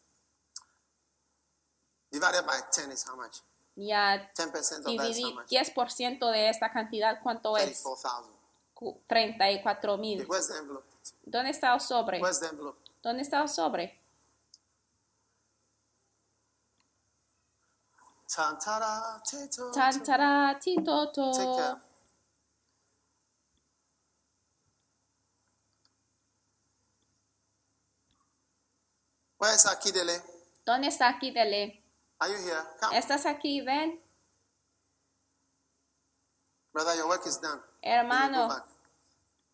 [2.12, 3.42] divided by 10 is how much?
[3.76, 5.50] ya 10% of that is how dividí much?
[5.50, 7.20] 10% de esta cantidad.
[7.22, 7.82] ¿Cuánto es?
[7.84, 8.32] 34,000.
[8.74, 10.26] Cu- 34 Okay, mil.
[10.28, 10.86] where's the envelope?
[11.26, 12.20] ¿Dónde está el sobre?
[12.22, 12.78] Where's the envelope?
[13.04, 14.00] ¿Dónde está el sobre?
[18.30, 20.84] Tantara, tito, Tantara, Take care.
[20.84, 21.82] titoto.
[29.40, 30.22] Where's Akidele?
[30.66, 31.82] ¿Dónde está aquí, Dele?
[32.20, 32.62] Are you here?
[32.80, 32.98] Come.
[32.98, 33.62] ¿Estás aquí?
[33.62, 34.00] Ven.
[36.72, 37.60] Brother, your work is done.
[37.82, 38.50] Hermano.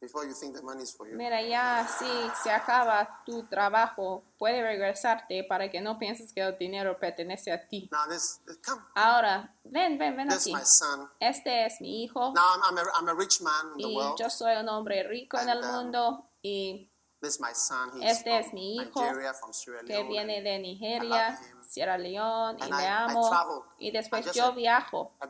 [0.05, 1.15] Before you think the money is for you.
[1.17, 2.05] Mira, ya si
[2.43, 7.67] se acaba tu trabajo, puede regresarte para que no pienses que el dinero pertenece a
[7.67, 7.89] ti.
[7.91, 8.81] Now this, come.
[8.95, 10.53] Ahora, ven, ven, ven This is aquí.
[10.53, 11.09] my son.
[11.19, 13.95] Este es mi hijo Now I'm, I'm, a, I'm a rich man in the y
[13.95, 14.19] world.
[14.19, 16.91] yo soy un hombre rico en el um, mundo y
[17.21, 18.03] This is my son.
[18.03, 20.07] Este es mi hijo Nigeria, from Sierra que Leone.
[20.09, 21.39] viene de I Nigeria.
[21.67, 23.27] Sierra Leone y le I- I amo.
[23.29, 23.61] travel.
[23.79, 25.27] Y después yo a- viajo, A.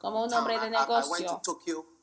[0.00, 1.40] Como un hombre de I- I-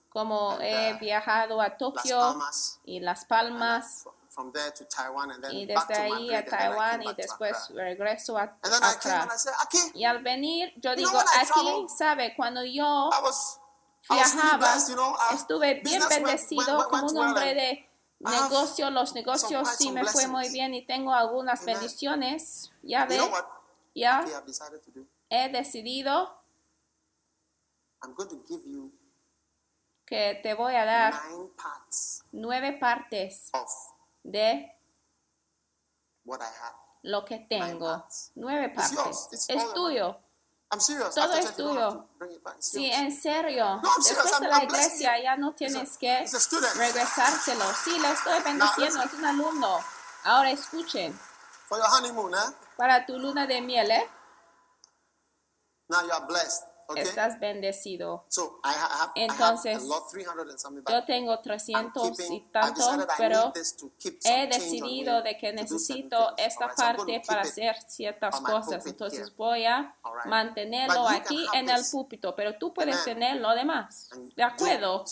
[0.10, 2.80] Como And, he uh, viajado a Las Tokio Palmas.
[2.84, 6.46] y Las and Palmas fro- From there to Taiwan and then y desde ahí a
[6.46, 9.28] came y después regreso a Accra.
[9.94, 12.36] Y al venir yo digo, aquí, ¿sabe?
[12.36, 13.10] Cuando yo
[14.10, 14.76] viajaba.
[14.78, 18.90] I- estuve bien bendecido como un hombre de negocio.
[18.92, 22.72] Los negocios sí me fue muy bien y tengo algunas bendiciones.
[22.84, 23.20] Ya ve,
[23.96, 24.26] ya
[25.30, 26.38] he decidido
[28.02, 28.92] I'm going to give you
[30.10, 31.14] que te voy a dar
[32.32, 33.52] nueve partes
[34.24, 34.76] de
[37.04, 38.04] lo que tengo.
[38.34, 39.30] Nueve partes.
[39.48, 40.20] Es tuyo.
[41.14, 42.10] Todo es tuyo.
[42.58, 43.80] Sí, en serio.
[43.98, 46.26] Después de la iglesia ya no tienes que
[46.76, 47.66] regresárselo.
[47.84, 49.04] Sí, le estoy bendiciendo.
[49.04, 49.78] Es un alumno.
[50.24, 51.18] Ahora escuchen.
[51.72, 52.54] Eh?
[52.78, 54.10] Para tu luna de miel, ¿eh?
[55.88, 56.69] Now you are blessed.
[56.92, 57.04] Okay?
[57.04, 58.26] Estás bendecido.
[58.30, 60.84] So I, ha- I have, I Entonces, have a lot, 300 and something.
[60.90, 63.54] Yo tengo I'm 300 y keeping- I tanto, I pero
[64.24, 66.48] he decidido de que necesito things.
[66.48, 68.86] esta so I'm parte to para hacer ciertas cosas.
[68.88, 70.26] Entonces voy a Alright.
[70.26, 73.06] mantenerlo But aquí en el púlpito, pero tú puedes Amen.
[73.06, 74.10] tener lo demás.
[74.36, 75.06] ¿De acuerdo?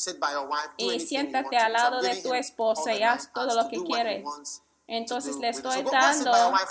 [0.47, 4.23] wife, Y siéntate al So lado de tu esposa y haz todo lo que quieres.
[4.89, 6.67] Entonces to le estoy So dando right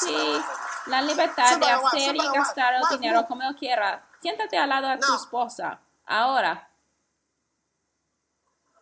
[0.00, 0.44] sí, right
[0.86, 4.06] la libertad de hacer y gastar el dinero como quiera.
[4.20, 5.80] Siéntate al lado de tu esposa.
[6.06, 6.68] Ahora,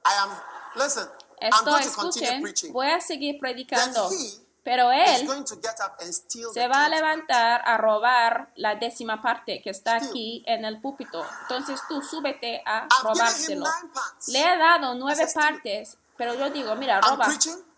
[0.05, 0.31] I am,
[0.75, 1.09] listen,
[1.41, 4.09] esto escuchen, voy a seguir predicando.
[4.65, 5.27] Pero él
[6.53, 11.25] se va a levantar a robar la décima parte que está aquí en el púlpito.
[11.43, 13.65] Entonces tú súbete a robárselo.
[14.27, 17.27] Le he dado nueve partes, pero yo digo, mira, roba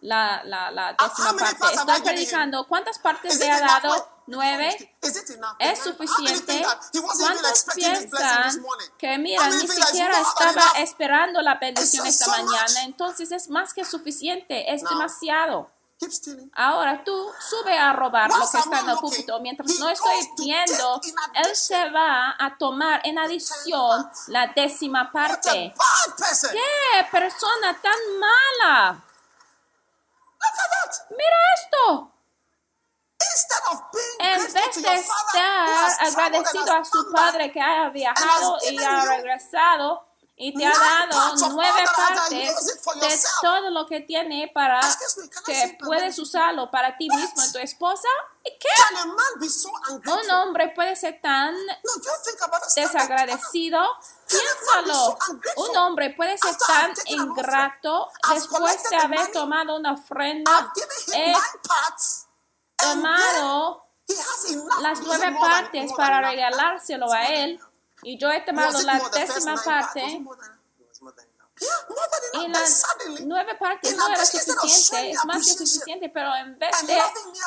[0.00, 1.74] la, la, la How- décima parte.
[1.74, 2.66] Estoy predicando.
[2.66, 4.09] ¿Cuántas partes le ha dado?
[4.26, 4.96] Nueve.
[5.59, 6.64] ¿Es suficiente?
[7.18, 8.64] ¿Cuántos piensan
[8.96, 12.85] que, mira, ni siquiera estaba esperando la bendición esta mañana?
[12.85, 15.70] Entonces es más que suficiente, es demasiado.
[16.54, 19.38] Ahora tú sube a robar lo que está en el púlpito.
[19.40, 21.00] Mientras no estoy viendo,
[21.34, 25.74] él se va a tomar en adición la décima parte.
[26.52, 29.04] ¡Qué persona tan mala!
[31.10, 32.12] Mira esto.
[34.18, 40.09] En vez de estar agradecido a su padre que ha viajado y ha regresado
[40.42, 44.81] y te ha dado nueve partes de todo lo que tiene para
[45.44, 48.09] que puedes usarlo para ti mismo y tu esposa.
[48.42, 48.68] ¿Y qué?
[50.11, 51.55] Un hombre puede ser tan
[52.74, 53.87] desagradecido.
[54.26, 55.18] Piénsalo.
[55.57, 60.72] Un hombre puede ser tan ingrato después de haber tomado una ofrenda.
[60.74, 63.87] Given him He tomado
[64.81, 67.61] las nueve partes para regalárselo a él.
[68.02, 70.22] Y yo he Was tomado la décima parte.
[72.32, 72.86] Y las
[73.24, 76.98] nueve partes no era suficiente, es más que appreciation suficiente, pero en vez de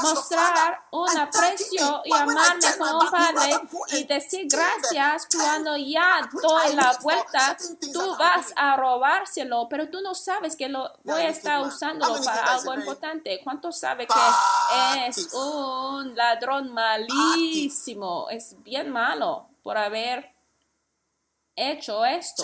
[0.02, 6.98] mostrar un aprecio y amarme como padre y and decir gracias cuando ya doy la
[7.02, 7.58] vuelta,
[7.92, 12.54] tú vas a robárselo, pero tú no sabes que lo voy a estar usándolo para
[12.54, 13.42] algo importante.
[13.44, 18.30] ¿Cuántos sabe que es un ladrón malísimo?
[18.30, 20.33] Es bien malo por haber
[21.56, 22.44] hecho esto.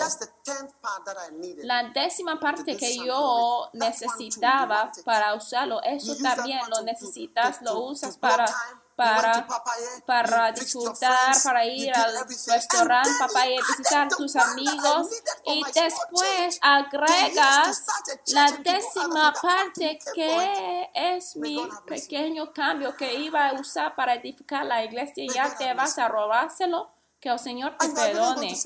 [1.62, 8.46] La décima parte que yo necesitaba para usarlo, eso también lo necesitas, lo usas para,
[8.94, 15.08] para, Papaya, para disfrutar, para ir al restaurante, you visitar tus amigos.
[15.44, 17.84] Y después agregas
[18.26, 24.84] la décima parte que es mi pequeño cambio que iba a usar para edificar la
[24.84, 26.90] iglesia y ya te vas a robárselo.
[27.20, 28.56] Que el Señor te perdone.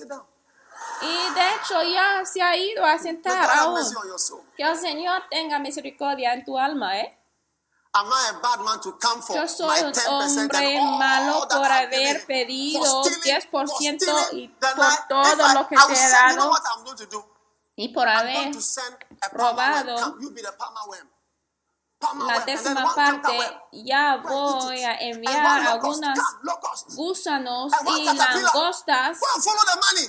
[1.03, 3.81] Y de hecho ya se ha ido a sentar aún.
[4.57, 7.19] Que el Señor tenga misericordia en tu alma, ¿eh?
[7.97, 11.71] I'm not a bad man to come for Yo soy un 10% hombre malo por
[11.71, 16.11] haber pedido For stealing- 10% for y por todo I- lo que I te he
[16.11, 16.53] dado
[17.77, 18.53] y por haber
[19.31, 20.17] robado
[22.27, 23.39] la décima parte,
[23.73, 25.81] ya voy a enviar
[26.43, 26.95] locust.
[26.95, 29.19] gusanos y langostas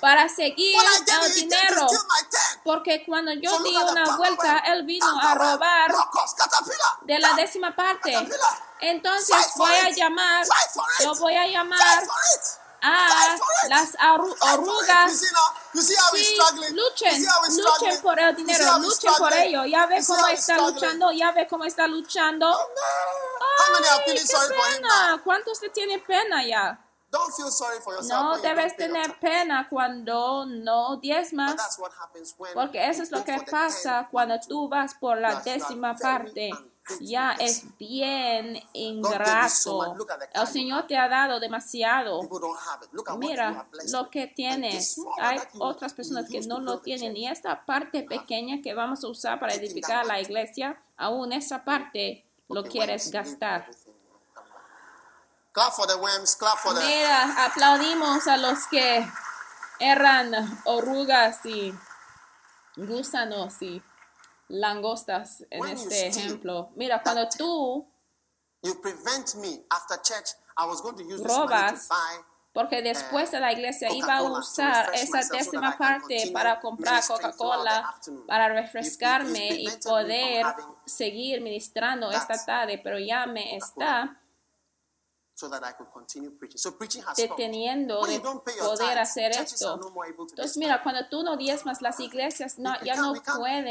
[0.01, 0.77] para seguir
[1.23, 1.87] el dinero.
[2.63, 5.95] Porque cuando yo di una vuelta, él vino a robar
[7.03, 8.13] de la décima parte.
[8.81, 10.45] Entonces voy a llamar,
[11.01, 11.79] yo voy a llamar.
[12.85, 13.69] A it.
[13.69, 14.65] las arru- Fight for it.
[14.65, 15.19] You orugas.
[15.19, 15.55] see now?
[15.73, 16.37] You see how he's Sí,
[16.73, 17.25] luchen,
[17.57, 19.65] luchen por el dinero, luchen por ello.
[19.65, 22.51] Ya ve cómo está luchando, ya ve cómo está luchando.
[22.51, 22.67] Oh,
[23.77, 24.13] Ay, qué
[24.49, 25.21] pena.
[25.23, 26.79] ¿Cuántos te tiene pena ya?
[28.09, 31.79] No debes tener pena cuando no diezmas,
[32.53, 36.51] porque eso es lo que pasa 10, cuando tú vas por la décima parte.
[36.99, 39.95] Ya es bien ingrato.
[40.33, 42.21] El Señor te ha dado demasiado.
[43.17, 44.97] Mira lo que tienes.
[45.19, 47.17] Hay otras personas que no lo tienen.
[47.17, 52.25] y esta parte pequeña que vamos a usar para edificar la iglesia, aún esa parte
[52.49, 53.69] lo quieres gastar.
[56.85, 59.07] Mira, aplaudimos a los que
[59.79, 61.73] eran orugas y
[62.75, 63.81] gusanos y
[64.47, 66.71] langostas en When este ejemplo.
[66.75, 67.87] Mira, cuando tú,
[68.63, 70.29] You prevent me after church.
[70.57, 72.23] I was going to use this money to Robas, buy
[72.55, 77.93] porque después de la iglesia iba a usar esa décima parte para comprar Coca-Cola,
[78.25, 80.45] para refrescarme y poder
[80.85, 84.17] seguir ministrando esta tarde, pero ya me está
[85.35, 86.57] so that I could continue preaching.
[86.57, 89.79] So preaching has deteniendo de you don't pay your poder hacer esto.
[90.29, 93.67] Entonces, mira, cuando tú no diezmas, las iglesias no, ya no pueden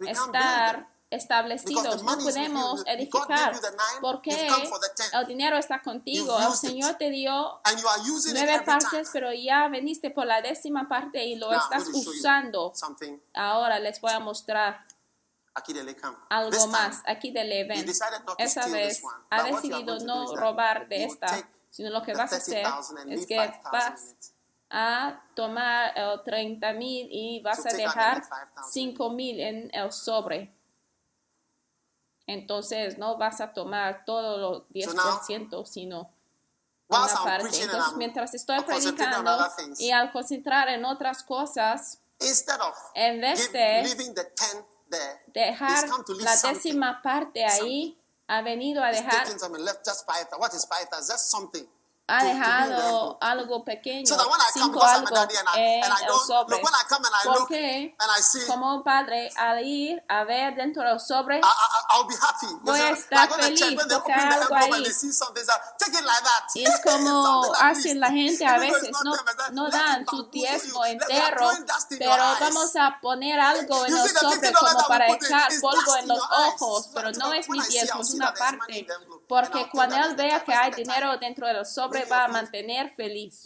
[0.00, 3.58] estar establecidos, no podemos edificar,
[4.00, 4.48] porque
[5.12, 6.52] el dinero está contigo, el.
[6.54, 7.60] Señor te dio
[8.32, 12.72] nueve partes, pero ya veniste por la décima parte y lo estás usando.
[13.34, 14.86] Ahora les voy a mostrar
[15.62, 16.16] Come.
[16.50, 17.78] This algo más aquí de Leven.
[17.78, 22.14] you decided not to Esa vez ha decidido no robar de esta, sino lo que
[22.14, 24.16] vas a hacer 30,000 and es que 5,000 vas
[24.70, 28.28] a tomar el 30 mil y vas a dejar the
[28.70, 28.94] 5,000.
[28.94, 30.54] 5 mil en el sobre.
[32.26, 36.10] Entonces no vas a tomar todo los 10%, sino
[36.88, 37.62] una parte.
[37.62, 43.82] Entonces mientras estoy predicando y al concentrar en otras cosas, instead of en vez de
[44.90, 45.88] leaving the 10 there, dejar
[46.20, 49.26] la décima parte ahí, ha venido a dejar
[52.08, 54.16] ha dejado algo pequeño, So
[54.54, 55.08] cinco algo
[55.54, 56.62] en I el sobre.
[57.24, 57.94] Porque
[58.46, 62.46] como un padre, al ir a ver dentro del sobre, I, happy.
[62.62, 64.84] Voy a estar feliz porque the algo ahí.
[66.54, 69.12] y es como hacen la gente a veces, no,
[69.52, 71.50] no dan su diezmo entero,
[71.90, 76.20] pero vamos a poner algo en el sobre $50 como para echar polvo en los
[76.20, 78.86] ojos, pero no es mi diezmo, es una parte,
[79.28, 83.42] porque cuando él vea que hay dinero dentro del sobre Va a mantener feliz.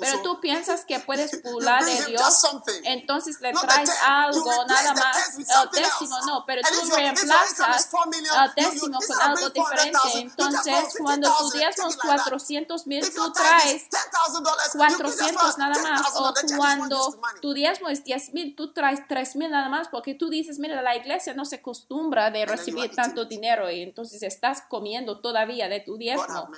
[0.00, 2.46] Pero tú piensas que puedes bring de Dios,
[2.84, 8.64] entonces le traes algo, nada más el décimo, no, pero tú reemplazas 4 million, el
[8.64, 10.18] décimo con algo bringing 400,000, diferente.
[10.18, 12.28] Entonces, cuando 50,000 tu and diezmo take es it like that.
[12.28, 16.16] 400 mil, tú traes $10,000, you 400 nada más.
[16.16, 16.34] O $10,000.
[16.34, 19.68] The church just want cuando tu diezmo es 10 mil, tú traes 3 mil nada
[19.68, 23.82] más porque tú dices, mira, la iglesia no se acostumbra de recibir tanto dinero y
[23.82, 26.48] entonces estás comiendo todavía de tu diezmo.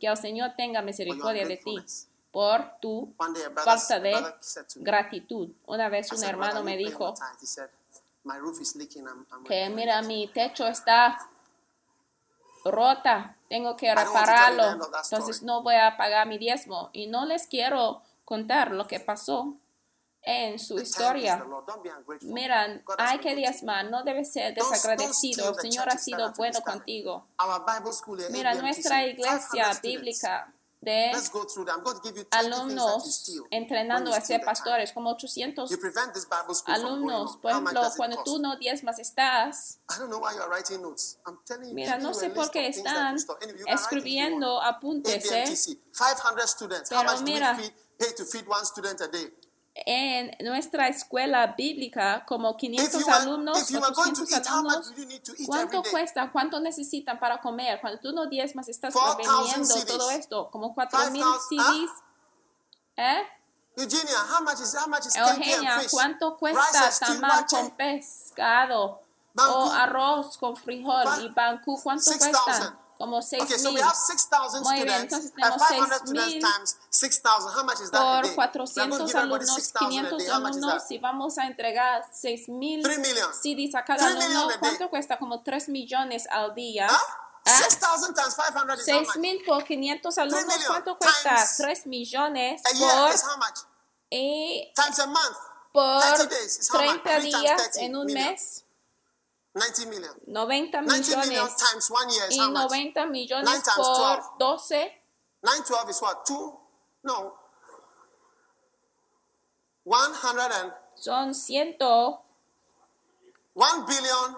[0.00, 1.76] Que el Señor tenga misericordia de ti
[2.30, 3.12] por tu
[3.64, 4.14] falta de
[4.76, 5.50] gratitud.
[5.66, 7.14] Una vez un hermano "Brother, me dijo
[9.46, 11.18] que mira, it." mi techo está
[12.64, 16.90] rota, tengo que repararlo, entonces no voy a pagar mi diezmo.
[16.92, 19.56] Y no les quiero contar lo que pasó
[20.22, 21.42] en su historia.
[22.86, 25.50] has hay que diezmar, no debes ser desagradecido.
[25.50, 27.26] El Señor ha sido bueno contigo.
[27.38, 31.76] Here, Mira, nuestra 500 iglesia bíblica de Let's go through them.
[31.76, 35.10] I'm going to give you 20 things that you alumnos entrenando a ser pastores, como
[35.10, 37.36] 800 You prevent this Bible school from going alumnos.
[37.36, 41.18] Por ejemplo, cuando tú no diezmas estás I don't know why you are writing notes.
[41.26, 41.74] I'm telling you.
[41.74, 43.16] Mira, no sé por qué están
[43.66, 45.44] escribiendo apuntes, ¿eh?
[45.44, 46.90] ABMTC, 500 students.
[46.92, 47.58] How Pero mira.
[49.72, 54.22] En nuestra escuela bíblica, como If 500 you were, alumnos, if you were going to
[54.22, 56.30] 800 eat, how much alumnos, ¿cuánto cuesta?
[56.32, 57.80] ¿Cuánto necesitan para comer?
[57.80, 59.86] Cuando tú no diezmas, estás 4,000 proveniendo CDs.
[59.86, 61.90] todo esto, como 4,000 5,000, CDs.
[62.96, 63.22] ¿Eh?
[63.76, 65.90] Eugenia, how much is how much is kinky Eugenia, fish?
[65.92, 69.00] ¿cuánto cuesta tamal con pescado?
[69.32, 69.52] Banku.
[69.52, 72.32] O arroz con frijol y banku, ¿cuánto 6,000.
[72.32, 72.78] cuestan?
[73.00, 73.82] Como 6 Okay, so we mil.
[73.82, 77.54] have 6,000 Muy bien, entonces tenemos 500 students 6,000 times 6,000.
[77.56, 78.36] How much is that a por day?
[78.36, 80.28] We are going to 400 give everybody alumnos, 6,000 a 500 day.
[80.28, 83.32] How much is alumnos, y vamos a entregar 6 mil 3 million.
[83.32, 84.60] CDs a cada 3 million alumno.
[84.60, 85.18] ¿Cuánto cuesta?
[85.18, 86.88] Como 3 millones al día.
[86.90, 86.96] Huh?
[87.46, 87.58] ¿Ah?
[87.58, 89.16] 6,000 times 500 is how 6 much?
[89.16, 90.66] mil por 500 alumnos.
[90.66, 91.36] ¿Cuánto cuesta?
[91.36, 92.70] times 3 millones por
[94.10, 94.72] y
[95.72, 97.02] por 30 days is how much?
[97.02, 98.64] 30 Three times días 30 en un mes,
[99.54, 100.14] 90 million.
[100.26, 101.56] 90 90 million millones.
[101.56, 102.70] times one year is Y how much?
[102.70, 104.38] 90 millones por 12.
[104.38, 104.92] 12,
[105.42, 106.24] 912 is what?
[106.26, 106.56] Two?
[107.02, 107.32] No.
[109.84, 112.18] 100 and son 100,
[113.54, 114.36] 1 billion,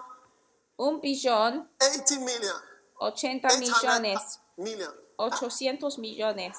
[0.77, 2.55] 1 billón, 80 million.
[2.99, 4.91] 80 800 millones, million.
[5.17, 6.57] 800 millones.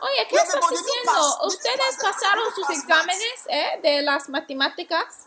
[0.00, 1.38] Oye, ¿qué estás diciendo?
[1.44, 5.26] ¿Ustedes pasaron sus exámenes eh, de las matemáticas?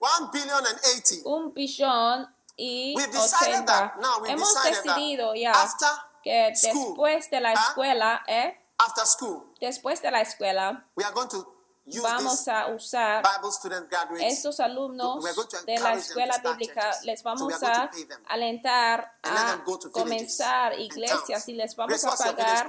[0.00, 1.22] 1 billion and 80.
[1.24, 3.66] Un billón y We've decided 80.
[3.66, 3.96] that.
[4.00, 5.52] Now we've Hemos decided decidido ya
[6.22, 7.54] que school, después de la ¿ah?
[7.54, 8.56] escuela, ¿eh?
[8.78, 11.46] after school, después de la escuela, we are going to
[11.86, 14.32] use vamos this a usar Bible student graduates.
[14.38, 17.90] estos alumnos We're going to de la escuela bíblica, les So vamos to a
[18.28, 22.68] alentar a them go to comenzar iglesias y les vamos a pagar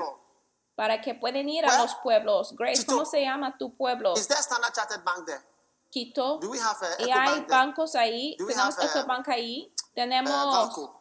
[0.76, 1.82] para que pueden ir a Where?
[1.82, 2.56] los pueblos.
[2.56, 2.86] Grace.
[2.86, 4.14] ¿cómo se llama tu pueblo?
[4.14, 5.42] Is there Standard Chartered Bank there?
[5.92, 6.40] Quito.
[6.40, 7.48] A Y hay there?
[7.48, 10.96] bancos ahí, Do tenemos uh, Ecobank ahí, Uh, tenemos, Valco?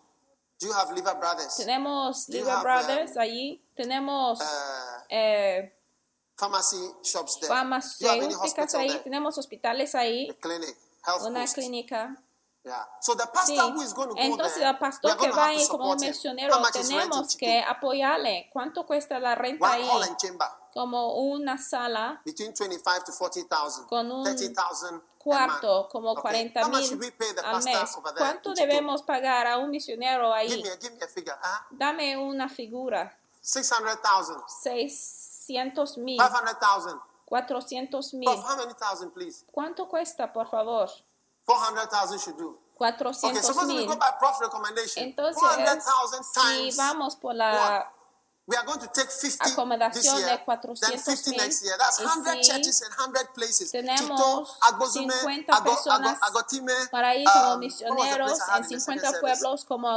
[0.60, 1.54] Do you have Liver Brothers?
[1.56, 4.44] tenemos Libre have, Brothers um, allí, tenemos Uh,
[5.08, 5.72] eh,
[6.36, 7.48] pharmacy shops there?
[7.48, 9.00] Farmacéuticas ahí, there?
[9.04, 10.76] tenemos hospitales ahí, clinic,
[11.22, 11.54] una post.
[11.54, 12.16] clínica.
[12.68, 12.86] Yeah.
[13.00, 13.72] So the pastor Sí.
[13.72, 16.12] who is going to go Entonces el pastor que va ahí como in
[16.72, 18.50] tenemos que apoyarle.
[18.52, 19.88] ¿Cuánto cuesta la renta ahí?
[20.74, 23.86] Como una sala between 25 to 40,000.
[23.86, 26.50] Con un 30,000 cuarto, como Okay.
[26.52, 27.12] 40 How much mil
[27.44, 27.98] al mes.
[28.16, 30.62] ¿Cuánto debemos pagar a un misionero ahí?
[30.62, 31.36] me, a, give me a figure.
[31.42, 31.66] Huh?
[31.70, 33.16] Dame una figura.
[33.40, 34.42] 600,000.
[34.46, 37.00] 600 mil, 500,000.
[37.24, 38.24] 400 mil.
[38.28, 39.44] Prof, how many thousand, please?
[39.50, 40.90] ¿Cuánto cuesta, por favor?
[41.48, 42.58] 400,000 should do.
[42.78, 42.94] Okay,
[43.40, 43.86] 400 suppose we mil.
[43.86, 45.02] go by prof recommendation.
[45.02, 46.76] Entonces, 400,000 si times.
[46.76, 47.90] vamos por la
[48.46, 51.62] We are going to take 50 this acomodación year, de 400 then 50 mil, next
[51.64, 51.76] year.
[51.76, 53.70] That's y 100 si churches and 100 places.
[53.70, 58.56] tenemos Quito, Agbozume, 50 Ago- Ago- personas Agotime, para ir como um, the misioneros en
[58.56, 59.20] in the 50 second service?
[59.20, 59.88] pueblos como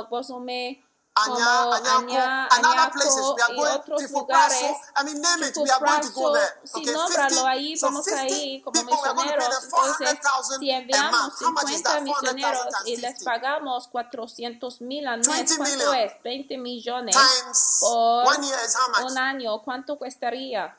[1.22, 3.22] Añaco, Aña, and other places.
[3.36, 4.78] We are going otros to lugares.
[4.96, 5.58] I mean, name it.
[5.58, 6.54] We are going to go there.
[6.64, 9.36] si Okay, nómbralo, ahí 50, vamos so a 50 ir como people, are going to
[9.36, 9.62] pay misioneros.
[9.62, 11.34] them Entonces, 400,000 si a month.
[11.42, 12.04] How much is 50 that?
[12.04, 13.26] 400,000 misioneros times y les 50.
[13.26, 15.96] pagamos 400 mil al mes, 20 ¿cuánto million.
[15.96, 16.14] es?
[16.24, 19.12] 20 millones Times por one year is how much?
[19.12, 19.62] un año.
[19.62, 20.76] ¿Cuánto costaría?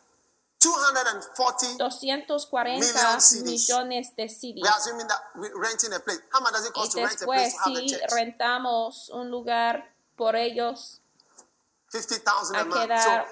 [0.60, 1.76] 240.
[1.78, 3.42] 240 Million CDs.
[3.44, 4.62] millones de We CDs.
[4.64, 6.20] are assuming that we're renting a place.
[6.32, 7.86] How much does it Y cost to rent a place después, to have a si
[7.90, 8.10] church?
[8.12, 11.02] rentamos un lugar por ellos,
[11.92, 13.26] 50,000 a quedar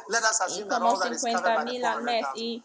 [0.68, 2.36] como all that is covered 50 by the mil al mes 400,000.
[2.36, 2.62] y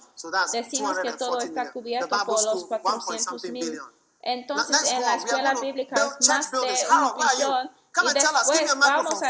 [0.52, 3.80] decimos que todo 240 está cubierto por los school, 1 point 400 something mil.
[4.22, 7.72] Entonces, en la escuela bíblica es más de un Harold,
[8.04, 9.30] y después vamos a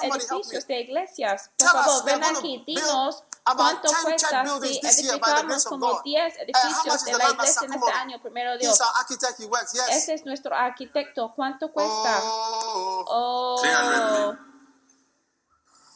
[0.00, 0.08] me.
[0.08, 1.50] edificios de iglesias.
[1.56, 5.02] Por Tell us, favor, ven aquí, dinos about cuánto 10 church cuesta buildings si this
[5.02, 6.02] year by the edificamos grace of como God.
[6.04, 8.78] 10 Uh, edificios de la iglesia en este año, primero Dios.
[9.90, 11.32] Ese es nuestro arquitecto.
[11.34, 12.20] ¿Cuánto cuesta?
[12.22, 14.36] Oh, Oh,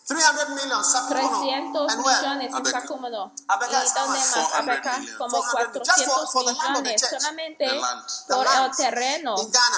[0.06, 0.58] 300 mil.
[0.58, 0.84] 300 million.
[0.84, 1.40] Sakumono.
[1.40, 2.20] 300 And where?
[2.20, 3.32] millones en.
[3.48, 4.08] Abeca ¿Y much?
[4.08, 4.34] más?
[4.34, 7.64] 400 Abeca, como 400 just for- 400 for the land of the millones solamente
[8.28, 9.34] por el terreno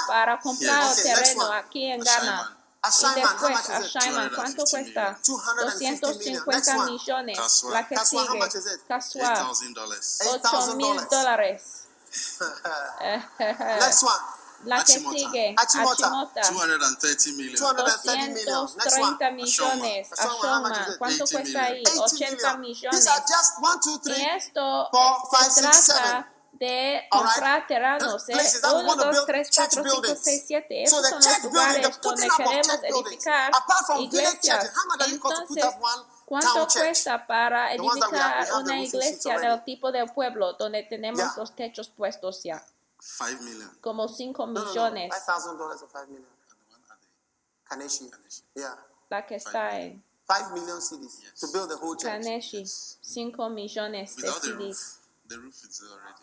[0.06, 2.54] para comprar el terreno aquí en Ghana.
[2.84, 3.80] Y después a?
[3.82, 5.18] Shaiman, ¿cuánto 250 cuesta?
[5.24, 6.44] 250 million.
[6.44, 6.90] 250 Next one.
[6.92, 7.62] millones.
[7.72, 8.22] La que sigue.
[8.22, 10.20] $8,000.
[10.26, 11.08] 8 mil $8,000.
[11.10, 11.62] dólares.
[13.38, 14.37] Next one.
[14.64, 15.18] La que Achimota.
[15.18, 15.54] sigue.
[15.56, 16.06] Achimota.
[16.06, 16.40] Achimota.
[16.50, 17.56] 230 million.
[17.56, 18.66] 230 million.
[18.76, 19.16] Next one.
[19.18, 20.12] 230 millones.
[20.18, 20.96] Ashoma.
[20.98, 21.82] ¿cuánto 80 cuesta ahí?
[21.82, 22.92] 80 80 million.
[22.92, 23.10] These
[23.60, 24.18] millones.
[24.18, 24.90] Y esto
[25.50, 28.32] se trata de comprar terrenos, ¿eh?
[28.32, 30.24] Places that we 1, want to 2, build 3, church 4, 5, buildings.
[30.24, 30.86] 6, 7.
[30.88, 33.52] So Esos son los lugares donde queremos edificar
[34.00, 34.72] iglesias.
[35.06, 35.64] Entonces,
[36.24, 42.42] ¿cuánto cuesta para edificar una iglesia del tipo de pueblo donde tenemos los techos puestos
[42.42, 42.64] ya?
[43.00, 43.70] 5 million.
[43.80, 44.64] Como 5 No, no, no.
[44.64, 45.12] millones.
[45.12, 46.26] $5,000 or 5 million.
[46.26, 48.10] And the one at the Kaneshi.
[48.10, 48.42] Kaneshi.
[48.54, 48.74] Yeah.
[49.10, 51.40] La que está en 5 million CDs Yes.
[51.40, 52.10] to build the whole church.
[52.24, 52.64] Kaneshi.
[53.02, 54.58] 5 millones de Without the CDs.
[54.58, 54.98] roof.
[55.28, 56.22] The roof is there already.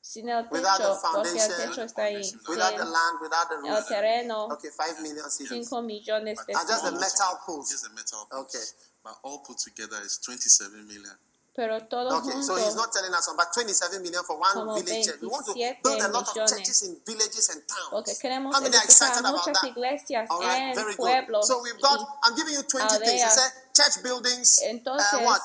[0.00, 2.20] Sin el Without the techo, porque el foundation, techo está ahí.
[2.46, 3.88] Without the land, without the el roof.
[3.88, 5.68] terreno, Okay, 5 million CDs.
[5.70, 7.70] 5 millones de And just the metal poles.
[7.70, 8.26] Just the metal.
[8.30, 8.60] Okay.
[9.02, 11.16] But all put together is 27 million.
[11.54, 15.06] Pero todo Okay, so he's junto, not telling us about 27 million for one village.
[15.22, 17.90] We want to 27 build a lot of churches in villages and towns.
[17.90, 19.62] porque queremos How many are edificar excited about that?
[19.70, 21.06] iglesias All right, en very good.
[21.06, 21.46] pueblos.
[21.46, 23.22] So we've got, y I'm giving you 20 things.
[23.22, 25.42] I said church buildings, Entonces, uh, what?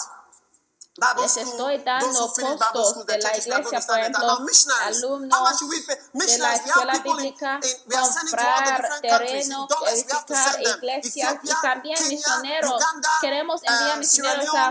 [0.97, 2.10] Bible les estoy dando
[2.74, 4.66] costos de la iglesia, por ejemplo, alumnos
[5.30, 8.41] de la Missionaries, we have escuela people in, bíblica, in, we are sending to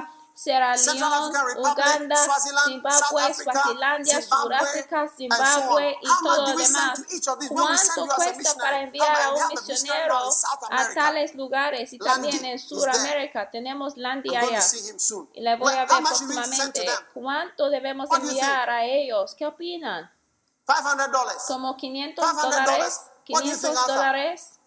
[0.02, 2.16] all Sierra Leone, Uganda,
[2.64, 7.02] Zimbabue, Suazilandia, Sudáfrica, Zimbabue y todo lo demás.
[7.48, 10.30] ¿Cuánto cuesta para enviar a un misionero
[10.70, 11.92] a tales lugares?
[11.92, 14.60] Y también en Sudamérica tenemos Landy allá.
[15.34, 16.86] Y le voy a ver próximamente.
[17.14, 19.34] ¿Cuánto debemos enviar a ellos?
[19.36, 20.08] ¿Qué opinan?
[21.48, 23.00] ¿Como 500 dólares?
[23.26, 24.57] ¿500 dólares?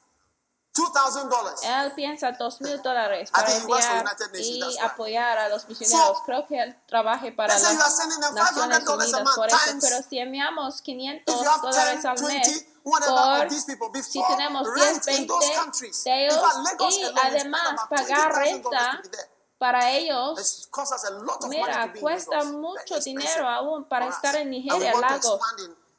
[1.64, 6.18] Él piensa dos mil dólares para enviar y apoyar a los misioneros.
[6.26, 7.78] Creo que él trabaje para las
[8.54, 9.58] Naciones Unidas por eso.
[9.82, 12.66] Pero si enviamos 500 dólares al mes
[13.44, 13.50] por
[14.04, 15.34] si tenemos 10, 20
[16.06, 16.38] de ellos
[16.90, 19.02] y además pagar renta
[19.58, 20.70] para ellos,
[21.50, 25.40] mira, cuesta mucho dinero aún para estar en Nigeria, Lagos.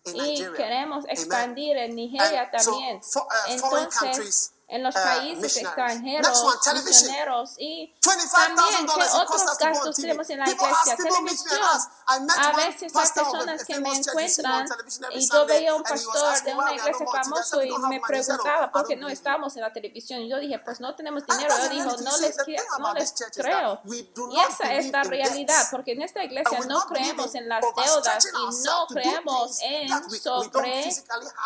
[0.04, 3.00] y queremos expandir en Nigeria también.
[3.46, 6.44] Entonces, en los países uh, extranjeros,
[6.82, 10.96] misioneros y también qué otros gastos tenemos en la iglesia.
[10.96, 11.60] Televisión.
[12.06, 14.66] A veces hay personas que me encuentran
[15.10, 19.08] y yo veía un pastor de una iglesia famosa y me preguntaba por qué no
[19.10, 20.20] estamos en la televisión.
[20.20, 21.54] Y yo dije, pues no tenemos dinero.
[21.64, 22.36] Yo digo, no les,
[22.78, 23.80] no les creo.
[23.84, 28.64] Y esa es la realidad, porque en esta iglesia no creemos en las deudas y
[28.64, 30.90] no creemos en sobre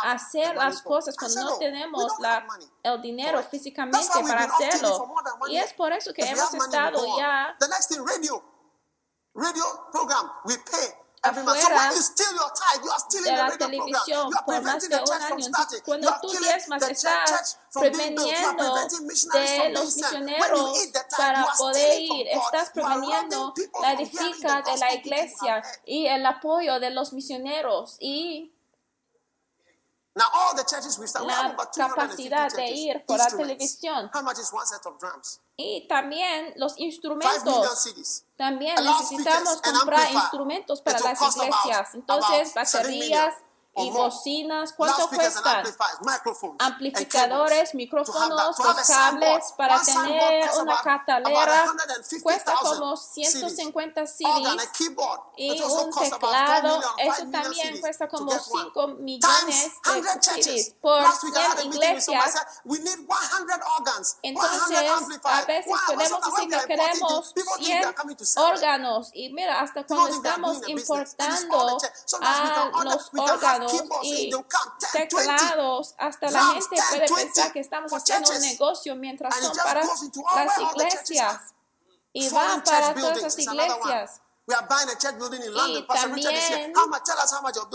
[0.05, 2.47] hacer las cosas cuando no tenemos la,
[2.85, 5.14] el dinero dinero físicamente para hacerlo.
[5.49, 7.57] Y es por eso que hemos estado ya
[11.23, 11.91] afuera
[13.25, 15.47] de la televisión por más de un año.
[15.47, 18.75] Entonces, cuando tú diezmas, estás preveniendo
[19.33, 20.79] de los misioneros
[21.17, 22.29] para poder ir.
[22.29, 28.53] Estás preveniendo la edifica de la iglesia y el apoyo de los misioneros y
[30.17, 34.11] Now, all the churches la capacidad de ir por la televisión.
[34.14, 35.43] How much is one set of drums?
[35.59, 37.45] Y también los instrumentos.
[38.37, 41.95] También necesitamos comprar instrumentos para las iglesias.
[41.95, 43.35] Entonces, baterías
[43.77, 45.64] y bocinas, ¿cuánto cuestan?
[46.59, 51.66] Amplificadores, micrófonos, los cables para tener una catalera
[52.22, 54.70] cuesta como 150 CDs.
[55.37, 60.03] Y un teclado, eso también cuesta como 5 millones de
[60.43, 60.74] CDs.
[60.81, 62.35] Por 100 iglesias.
[64.22, 64.77] Entonces,
[65.24, 67.95] a veces podemos decir que queremos 100
[68.37, 71.79] órganos y mira, hasta cuando estamos importando
[72.20, 73.66] a los órganos,
[74.03, 74.31] y
[74.93, 80.59] teclados hasta la gente puede pensar que estamos haciendo un negocio mientras son para las
[80.59, 81.41] iglesias.
[82.12, 84.21] Y van para todas las iglesias.
[84.49, 86.88] Y también a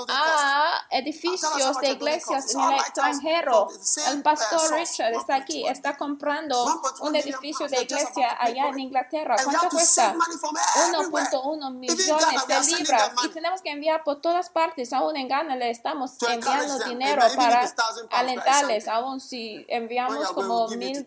[0.10, 2.56] ah, edificios de iglesias.
[2.56, 3.68] en el extranjero.
[4.08, 9.36] El pastor Richard está aquí, está comprando un edificio de iglesia allá en Inglaterra.
[9.44, 10.16] ¿Cuánto cuesta?
[10.16, 13.12] 1.1 millones de libras.
[13.26, 14.94] Y tenemos que enviar por todas partes.
[14.94, 17.70] Aún en Ghana le estamos enviando dinero para
[18.12, 18.88] alentarles.
[18.88, 21.06] Aún si enviamos como mil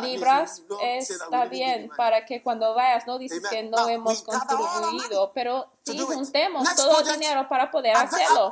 [0.00, 5.01] libras, está bien para que cuando vayas no dices que no hemos contribuido
[5.34, 8.50] pero si juntemos todo el dinero para poder hacerlo.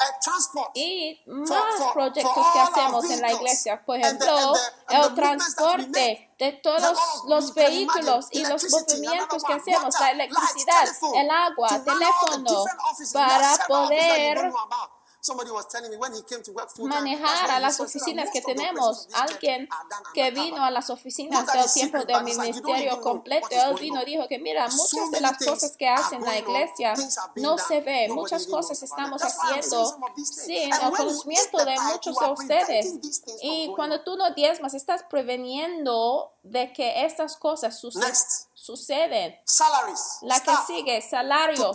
[0.75, 4.55] Y más proyectos que hacemos en la iglesia, por ejemplo,
[4.89, 11.69] el transporte de todos los vehículos y los movimientos que hacemos, la electricidad, el agua,
[11.85, 12.65] teléfono,
[13.13, 14.53] para poder
[16.79, 19.09] manejar a las oficinas que tenemos.
[19.13, 19.69] Alguien
[20.15, 24.69] que vino a las oficinas del tiempo del ministerio completo, él vino dijo que mira,
[24.69, 26.95] muchas de las cosas que hacen la iglesia
[27.37, 32.95] no se ve, muchas cosas estamos haciendo sin el conocimiento de muchos de ustedes.
[33.43, 38.13] Y cuando tú no diezmas, estás preveniendo de que estas cosas sucedan.
[38.55, 39.37] Suceden.
[40.23, 41.73] La que sigue, salario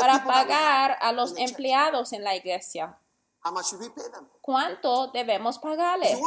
[0.00, 2.98] para pagar a los empleados en la iglesia.
[4.42, 6.18] ¿Cuánto debemos pagarles?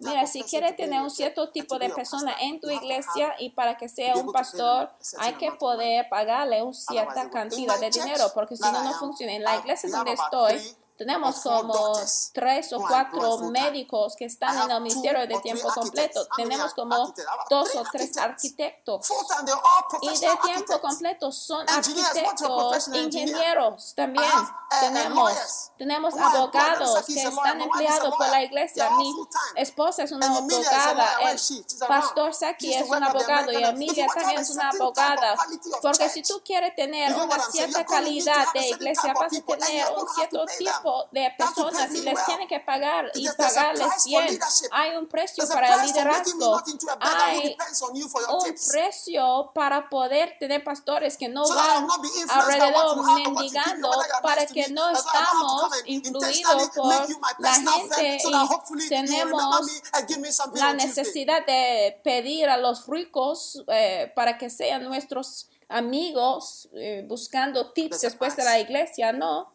[0.00, 3.88] Mira, si quieres tener un cierto tipo de persona en tu iglesia y para que
[3.88, 8.84] sea un pastor, hay que poder pagarle una cierta cantidad de dinero, porque si no,
[8.84, 9.32] no funciona.
[9.32, 11.92] En la iglesia donde estoy, tenemos como
[12.32, 16.26] tres o cuatro médicos que están en el Ministerio de Tiempo Completo.
[16.36, 17.12] Tenemos como
[17.50, 19.08] dos o tres arquitectos.
[20.02, 24.30] Y de tiempo completo son arquitectos, ingenieros también.
[24.80, 28.88] Tenemos, tenemos abogados que están empleados por la iglesia.
[28.90, 29.12] Mi
[29.56, 31.18] esposa es una abogada.
[31.30, 31.40] El
[31.88, 35.34] pastor Saki es un abogado y Emilia también es una abogada.
[35.82, 40.44] Porque si tú quieres tener una cierta calidad de iglesia, vas a tener un cierto
[40.56, 44.38] tipo de personas y les tiene que pagar y pagarles bien.
[44.72, 46.62] Hay un precio para el liderazgo.
[47.00, 47.56] Hay
[48.30, 51.86] un precio para poder tener pastores que no van
[52.28, 53.90] alrededor mendigando
[54.22, 56.94] para que no estamos influidos por
[57.38, 59.66] la gente y tenemos
[60.54, 67.72] la necesidad de pedir a los ricos eh, para que sean nuestros amigos eh, buscando
[67.72, 69.52] tips después de la iglesia, no.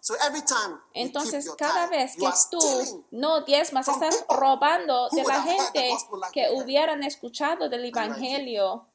[0.93, 5.89] Entonces, cada vez que tú no diezmas, estás robando de la gente
[6.31, 8.87] que hubieran escuchado del Evangelio,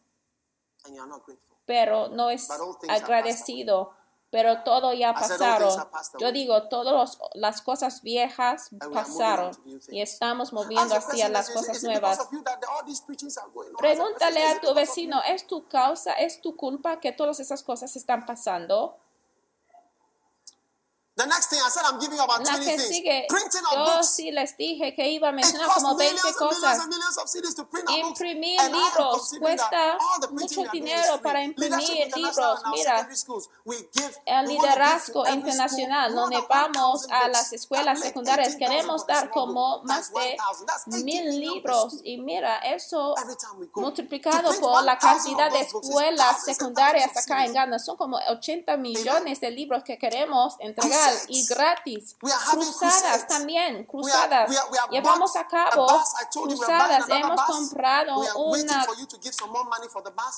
[1.64, 2.48] pero no es
[2.88, 3.92] agradecido
[4.34, 5.70] pero todo ya pasaron.
[6.18, 9.56] Yo digo, todas las cosas viejas pasaron
[9.92, 12.18] y estamos moviendo hacia las cosas nuevas.
[13.78, 18.26] Pregúntale a tu vecino, ¿es tu causa, es tu culpa que todas esas cosas están
[18.26, 18.98] pasando?
[21.16, 23.54] The next thing I said I'm giving about 20 que sigue, things.
[23.72, 26.80] yo sí les dije que iba a mencionar como 20 cosas.
[27.88, 29.96] Imprimir libros cuesta
[30.32, 32.62] mucho dinero para imprimir libros.
[32.72, 33.08] Mira,
[34.26, 40.36] el liderazgo internacional, donde vamos a las escuelas secundarias, queremos dar como más de
[41.04, 42.00] mil libros.
[42.02, 43.14] Y mira, eso
[43.76, 49.52] multiplicado por la cantidad de escuelas secundarias acá en Ghana, son como 80 millones de
[49.52, 52.16] libros que queremos entregar y gratis.
[52.50, 54.50] Cruzadas también, cruzadas.
[54.90, 55.86] Llevamos a cabo
[56.32, 57.04] cruzadas.
[57.08, 58.86] Hemos comprado una,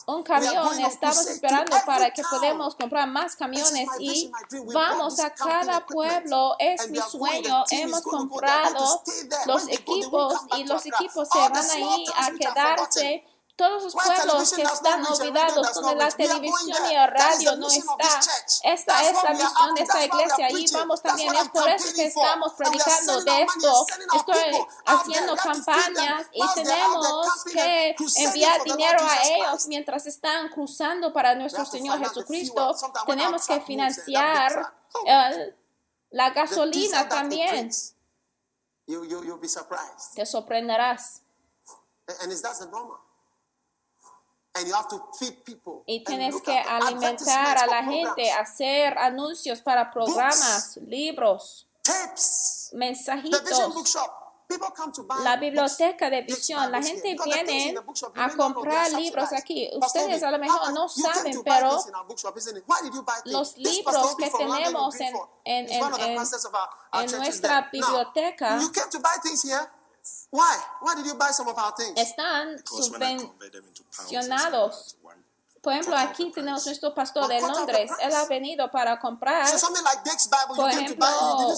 [0.06, 0.80] un camión.
[0.80, 4.30] Estamos esperando para que podamos comprar más camiones y
[4.72, 6.56] vamos a cada pueblo.
[6.58, 7.64] Es mi sueño.
[7.70, 9.02] Hemos comprado
[9.46, 13.24] los equipos y los equipos se van a ir a quedarse
[13.56, 18.20] todos los pueblos que están olvidados donde la televisión y la radio no está.
[18.64, 20.50] Esta es la visión de esta iglesia.
[20.50, 23.86] Y vamos también, es por eso que estamos predicando de esto.
[24.14, 31.64] Estoy haciendo campañas y tenemos que enviar dinero a ellos mientras están cruzando para nuestro
[31.64, 32.76] Señor Jesucristo.
[33.06, 34.72] Tenemos que financiar
[35.06, 35.56] el, eh,
[36.10, 37.70] la gasolina también.
[40.14, 41.22] Te sorprenderás.
[42.22, 43.05] And is that the normal?
[44.56, 45.82] And you have to feed people.
[45.86, 53.42] Y tienes que alimentar a la gente, hacer anuncios para programas, books, libros, tapes, mensajitos.
[55.24, 57.74] La biblioteca de visión, la gente viene
[58.14, 59.68] a comprar libros aquí.
[59.74, 61.76] Ustedes a lo mejor no saben, pero
[63.24, 66.18] los libros que tenemos en, en, en,
[66.92, 68.60] en nuestra biblioteca
[70.36, 70.56] Why?
[70.82, 71.98] Why did you buy some of our things?
[71.98, 74.98] Están subvencionados.
[75.62, 77.90] Por ejemplo, aquí tenemos nuestro pastor de Londres.
[78.00, 79.48] Él ha venido para comprar,
[80.54, 81.06] por ejemplo,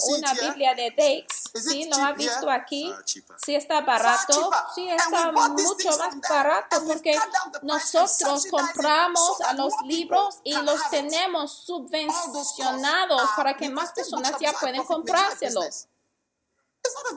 [0.07, 1.43] una Biblia de Dex.
[1.53, 2.91] Si no ha visto aquí,
[3.37, 7.19] sí está barato, sí está mucho más barato porque
[7.61, 15.88] nosotros compramos los libros y los tenemos subvencionados para que más personas ya pueden comprárselos.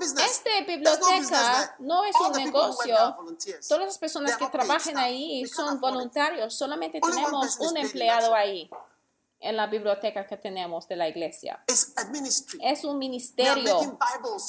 [0.00, 2.96] Esta biblioteca no es un negocio.
[3.68, 6.54] Todas las personas que trabajan ahí son voluntarios.
[6.54, 8.68] Solamente tenemos un empleado ahí
[9.42, 11.62] en la biblioteca que tenemos de la iglesia.
[11.66, 13.98] Es un ministerio.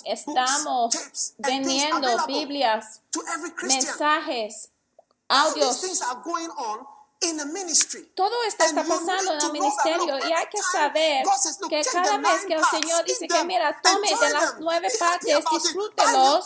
[0.05, 0.95] Estamos
[1.37, 3.01] vendiendo Biblias,
[3.63, 4.69] mensajes,
[5.27, 5.81] audios
[8.15, 11.25] todo esto está pasando en el ministerio y hay que saber
[11.69, 16.45] que cada vez que el Señor dice que mira, tome de las nueve partes, disfrútelos.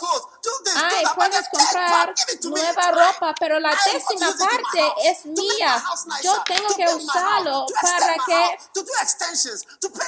[0.76, 2.14] Ay, puedes comprar
[2.44, 5.82] nueva ropa, pero la décima parte es mía.
[6.22, 8.58] Yo tengo que usarlo para que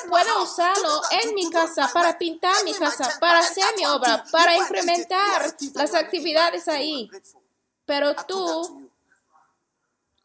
[0.08, 5.54] pueda usarlo en mi casa, para pintar mi casa, para hacer mi obra, para implementar
[5.74, 7.10] las actividades ahí.
[7.84, 8.89] Pero tú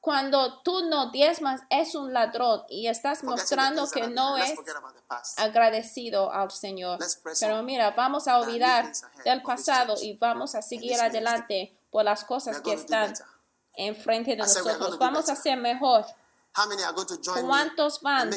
[0.05, 4.53] cuando tú no diezmas es un ladrón y estás porque mostrando que no es
[5.37, 6.99] agradecido al Señor.
[7.39, 8.93] Pero mira, vamos a olvidar
[9.23, 13.15] del pasado y vamos a seguir adelante por las cosas que están
[13.73, 14.99] enfrente de nosotros.
[14.99, 16.05] Vamos a ser mejor.
[17.41, 18.31] ¿Cuántos van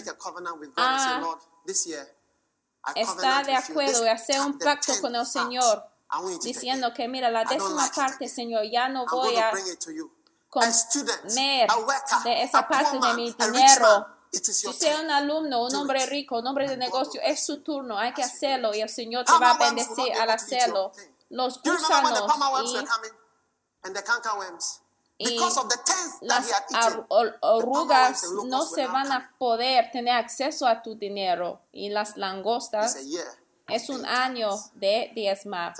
[2.82, 5.84] a estar de acuerdo y hacer un pacto con el Señor
[6.42, 9.52] diciendo que mira, la décima parte, Señor, ya no voy a
[10.48, 11.68] comer
[12.24, 14.06] de esa parte de mi dinero.
[14.30, 18.12] Si sea un alumno, un hombre rico, un hombre de negocio, es su turno, hay
[18.12, 20.92] que hacerlo y el Señor te va a bendecir al hacerlo.
[21.30, 22.12] Los gusanos
[25.20, 25.38] y, y
[26.20, 26.52] las
[27.40, 31.60] arrugas no se van a poder tener acceso a tu dinero.
[31.72, 32.96] Y las langostas
[33.68, 35.74] es un año de diezmar.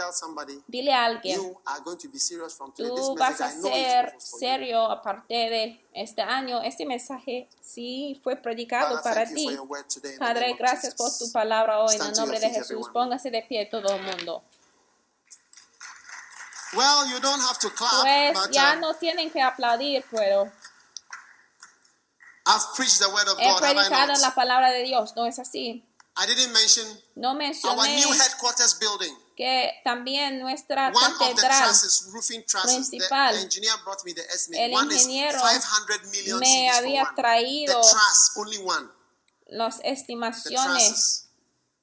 [0.67, 1.41] Dile a alguien,
[2.77, 6.63] tú vas a ser serio aparte de este año.
[6.63, 9.49] Este mensaje sí fue predicado para ti.
[10.19, 12.89] Padre, gracias por tu palabra hoy en el nombre de Jesús.
[12.93, 14.43] Póngase de pie todo el mundo.
[16.75, 18.03] Well, you don't have to clap,
[18.35, 20.53] Pues ya um, no tienen que aplaudir, pero
[22.45, 25.88] I've preached the word of he God, predicado la palabra de Dios, ¿no es así?
[26.21, 29.15] I didn't mention No our mencioné new headquarters building.
[29.37, 34.13] que también nuestra One of the catedral trusses, roofing trusses, principal, the engineer brought me
[34.13, 34.65] the estimate.
[34.65, 38.89] el one ingeniero 500 million me había traído the truss, only one.
[39.47, 41.29] las estimaciones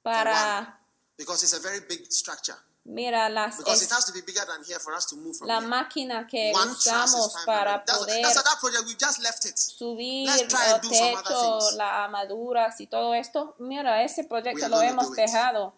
[0.02, 0.80] para,
[1.16, 2.56] because it's a very big structure.
[2.86, 5.48] Mira, las Because it has to be bigger than here for us to move from
[5.48, 5.68] la here.
[5.68, 7.44] máquina que One usamos 500.
[7.46, 8.84] para That's, poder that's that project.
[8.86, 9.56] We just left it.
[9.58, 11.74] subir Let's try el and do some other techo, things.
[11.76, 13.54] las armaduras y todo esto.
[13.58, 15.16] Mira, ese proyecto lo gonna hemos it.
[15.16, 15.74] dejado,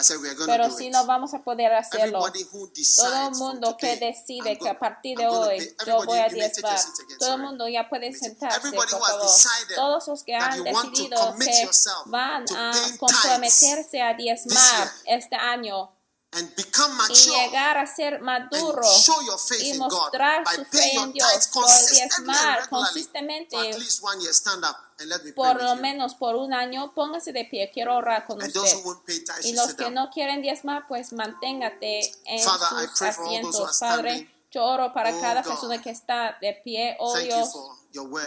[0.00, 0.92] I said we are going pero to do sí it.
[0.92, 2.18] no vamos a poder hacerlo.
[2.24, 5.24] Everybody who decides Todo el from mundo que today, decide I'm que a partir de
[5.24, 6.78] I'm gonna hoy pay- yo voy a everybody, you may take your diezmar.
[6.78, 7.42] seat again, Todo el sorry.
[7.48, 9.26] mundo ya puede sentarse, Everybody por who has favor.
[9.26, 12.54] decided Todos los que that han you want to decidido commit que yourself van to
[12.56, 15.18] a paying comprometerse a diezmar year.
[15.18, 15.90] este año
[16.30, 20.64] y mature llegar a ser maduro and show your faith y in God mostrar su
[20.66, 24.34] fe en Dios tithes por diezmar consistentemente for at least one year.
[24.34, 25.80] Stand up and let me pray por lo you.
[25.80, 28.78] menos por un año, póngase de pie, quiero orar con And those usted.
[28.84, 33.78] who won't pay tithes, Y los que no quieren diezmar, pues manténgate en sus asientos.
[33.80, 34.34] Padre.
[34.50, 37.50] Yo oro para Oh, cada persona que está de pie, oh Dios.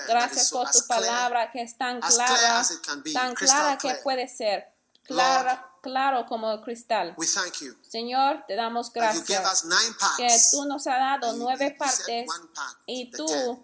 [0.07, 3.77] Gracias por tu clear palabra que es tan clara, as it can be, tan clara
[3.77, 4.71] que puede ser,
[5.03, 7.13] clara, claro como el cristal.
[7.17, 7.75] We thank you.
[7.81, 10.51] Señor, te damos that you gracias us nine que parts.
[10.51, 13.59] tú nos has dado nueve partes part, y tú tenth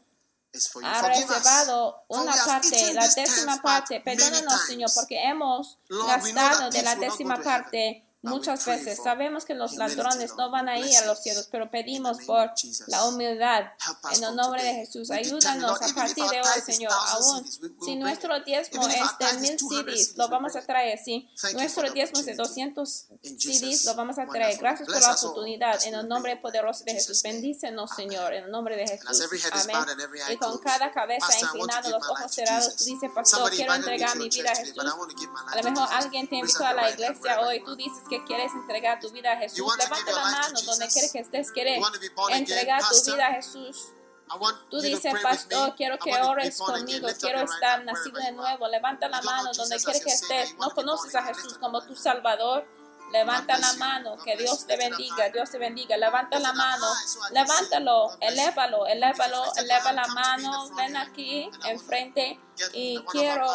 [0.54, 0.88] is for you.
[0.88, 4.02] ha Forgive us, reservado una parte, la décima parte.
[4.02, 4.66] Perdónanos.
[4.66, 9.00] Señor, porque hemos Lord, gastado de la décima parte muchas veces.
[9.04, 12.52] Sabemos que los ladrones no van a ir a los cielos, pero pedimos por
[12.88, 13.66] la humildad.
[14.14, 14.78] En el nombre de.
[14.78, 16.92] Jesús, ayúdanos a partir de hoy, Señor.
[16.92, 17.46] 1,000 Aún
[17.82, 21.00] si nuestro diezmo es de mil 200 CDs, lo vamos a traer.
[21.00, 22.48] Si nuestro diezmo es de opportunity.
[22.74, 24.58] 200 In CDs, lo vamos a traer.
[24.58, 25.84] Gracias por la oportunidad.
[25.86, 27.92] En el nombre poderoso de Jesús, bendícenos.
[27.96, 28.34] Señor.
[28.34, 29.22] En el nombre de Jesús.
[29.52, 29.78] Amén.
[30.30, 34.52] Y con cada cabeza inclinada, los ojos cerrados, tú dices, Pastor, quiero entregar mi vida
[34.52, 34.78] a Jesús.
[34.80, 37.64] A lo mejor alguien te invitó a la iglesia hoy.
[37.64, 39.68] Tú dices que quieres entregar tu vida a Jesús.
[39.78, 40.94] Levanta la mano donde Jesus?
[40.94, 41.52] quiere que estés.
[41.52, 43.94] Quiere You want to be born again, entregar tu vida a Jesús.
[44.70, 47.08] Tú dices, Pastor, quiero que ores conmigo.
[47.20, 48.68] Quiero estar nacido de nuevo.
[48.68, 50.58] Levanta la mano donde Jesus quiere as que estés.
[50.58, 51.96] No conoces a Jesús como tu.
[51.96, 52.66] Salvador.
[53.12, 54.18] Levanta la mano.
[54.18, 55.30] Que Dios te bendiga.
[55.30, 55.98] Dios te bendiga.
[55.98, 56.86] Levanta la mano.
[57.32, 58.18] Levántalo.
[58.20, 58.88] Elévalo.
[58.88, 59.44] Elévalo.
[59.56, 60.70] Eleva la mano.
[60.76, 62.40] Ven aquí enfrente.
[62.74, 63.48] Y quiero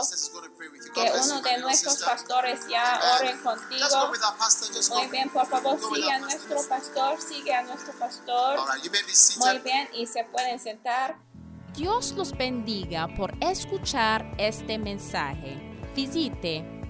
[0.94, 4.12] que uno de nuestros pastores ya oren contigo.
[4.90, 7.20] Muy bien, por favor, sigue a nuestro pastor.
[7.20, 8.60] sigue a nuestro pastor.
[9.38, 11.16] Muy bien, y se pueden sentar.
[11.74, 15.58] Dios los bendiga por escuchar este mensaje.
[15.96, 16.64] Visite